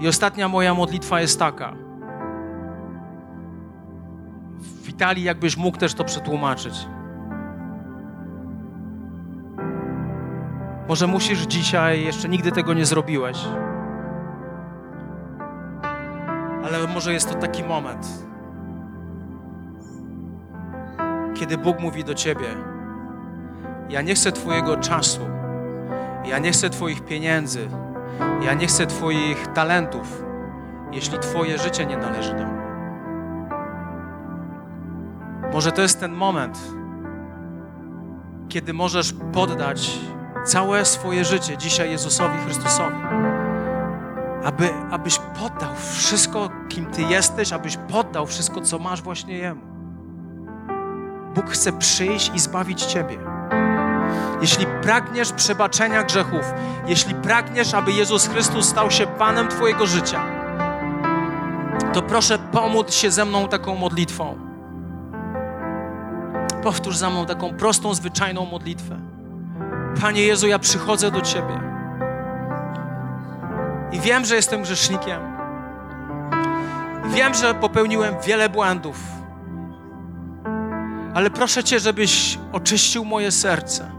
[0.00, 1.89] I ostatnia moja modlitwa jest taka.
[5.00, 6.74] Witalii, jakbyś mógł też to przetłumaczyć.
[10.88, 13.38] Może musisz dzisiaj, jeszcze nigdy tego nie zrobiłeś,
[16.64, 18.06] ale może jest to taki moment,
[21.34, 22.46] kiedy Bóg mówi do ciebie:
[23.88, 25.20] Ja nie chcę Twojego czasu,
[26.24, 27.68] ja nie chcę Twoich pieniędzy,
[28.42, 30.22] ja nie chcę Twoich talentów,
[30.92, 32.59] jeśli Twoje życie nie należy do mnie.
[35.52, 36.58] Może to jest ten moment,
[38.48, 39.98] kiedy możesz poddać
[40.44, 42.96] całe swoje życie dzisiaj Jezusowi Chrystusowi.
[44.44, 49.60] Aby, abyś poddał wszystko, kim Ty jesteś, abyś poddał wszystko, co masz właśnie Jemu.
[51.34, 53.18] Bóg chce przyjść i zbawić Ciebie.
[54.40, 56.52] Jeśli pragniesz przebaczenia grzechów,
[56.86, 60.24] jeśli pragniesz, aby Jezus Chrystus stał się Panem Twojego życia,
[61.92, 64.49] to proszę pomódl się ze mną taką modlitwą.
[66.62, 69.00] Powtórz za mną taką prostą, zwyczajną modlitwę.
[70.00, 71.60] Panie Jezu, ja przychodzę do Ciebie.
[73.92, 75.20] I wiem, że jestem grzesznikiem.
[77.06, 78.96] I wiem, że popełniłem wiele błędów.
[81.14, 83.90] Ale proszę Cię, żebyś oczyścił moje serce.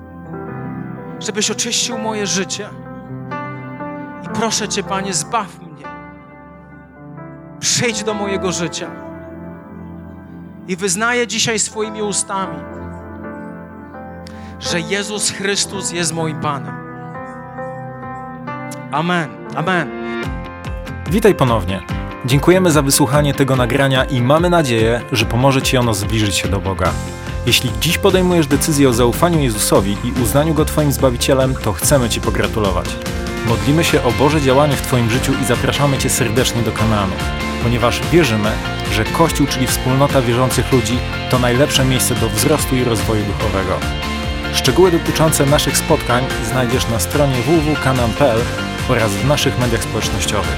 [1.20, 2.70] Żebyś oczyścił moje życie.
[4.24, 5.86] I proszę Cię, Panie, zbaw mnie.
[7.60, 9.11] Przyjdź do mojego życia
[10.68, 12.58] i wyznaję dzisiaj swoimi ustami,
[14.60, 16.76] że Jezus Chrystus jest moim Panem.
[18.92, 19.30] Amen.
[19.56, 19.90] Amen.
[21.12, 21.82] Witaj ponownie.
[22.26, 26.60] Dziękujemy za wysłuchanie tego nagrania i mamy nadzieję, że pomoże Ci ono zbliżyć się do
[26.60, 26.92] Boga.
[27.46, 32.22] Jeśli dziś podejmujesz decyzję o zaufaniu Jezusowi i uznaniu Go Twoim Zbawicielem, to chcemy Ci
[32.22, 32.96] pogratulować.
[33.48, 37.12] Modlimy się o Boże działanie w Twoim życiu i zapraszamy Cię serdecznie do kanału,
[37.64, 38.52] ponieważ wierzymy,
[38.92, 40.98] że Kościół, czyli wspólnota wierzących ludzi,
[41.30, 43.80] to najlepsze miejsce do wzrostu i rozwoju duchowego.
[44.54, 48.40] Szczegóły dotyczące naszych spotkań znajdziesz na stronie www.kanan.pl
[48.90, 50.58] oraz w naszych mediach społecznościowych.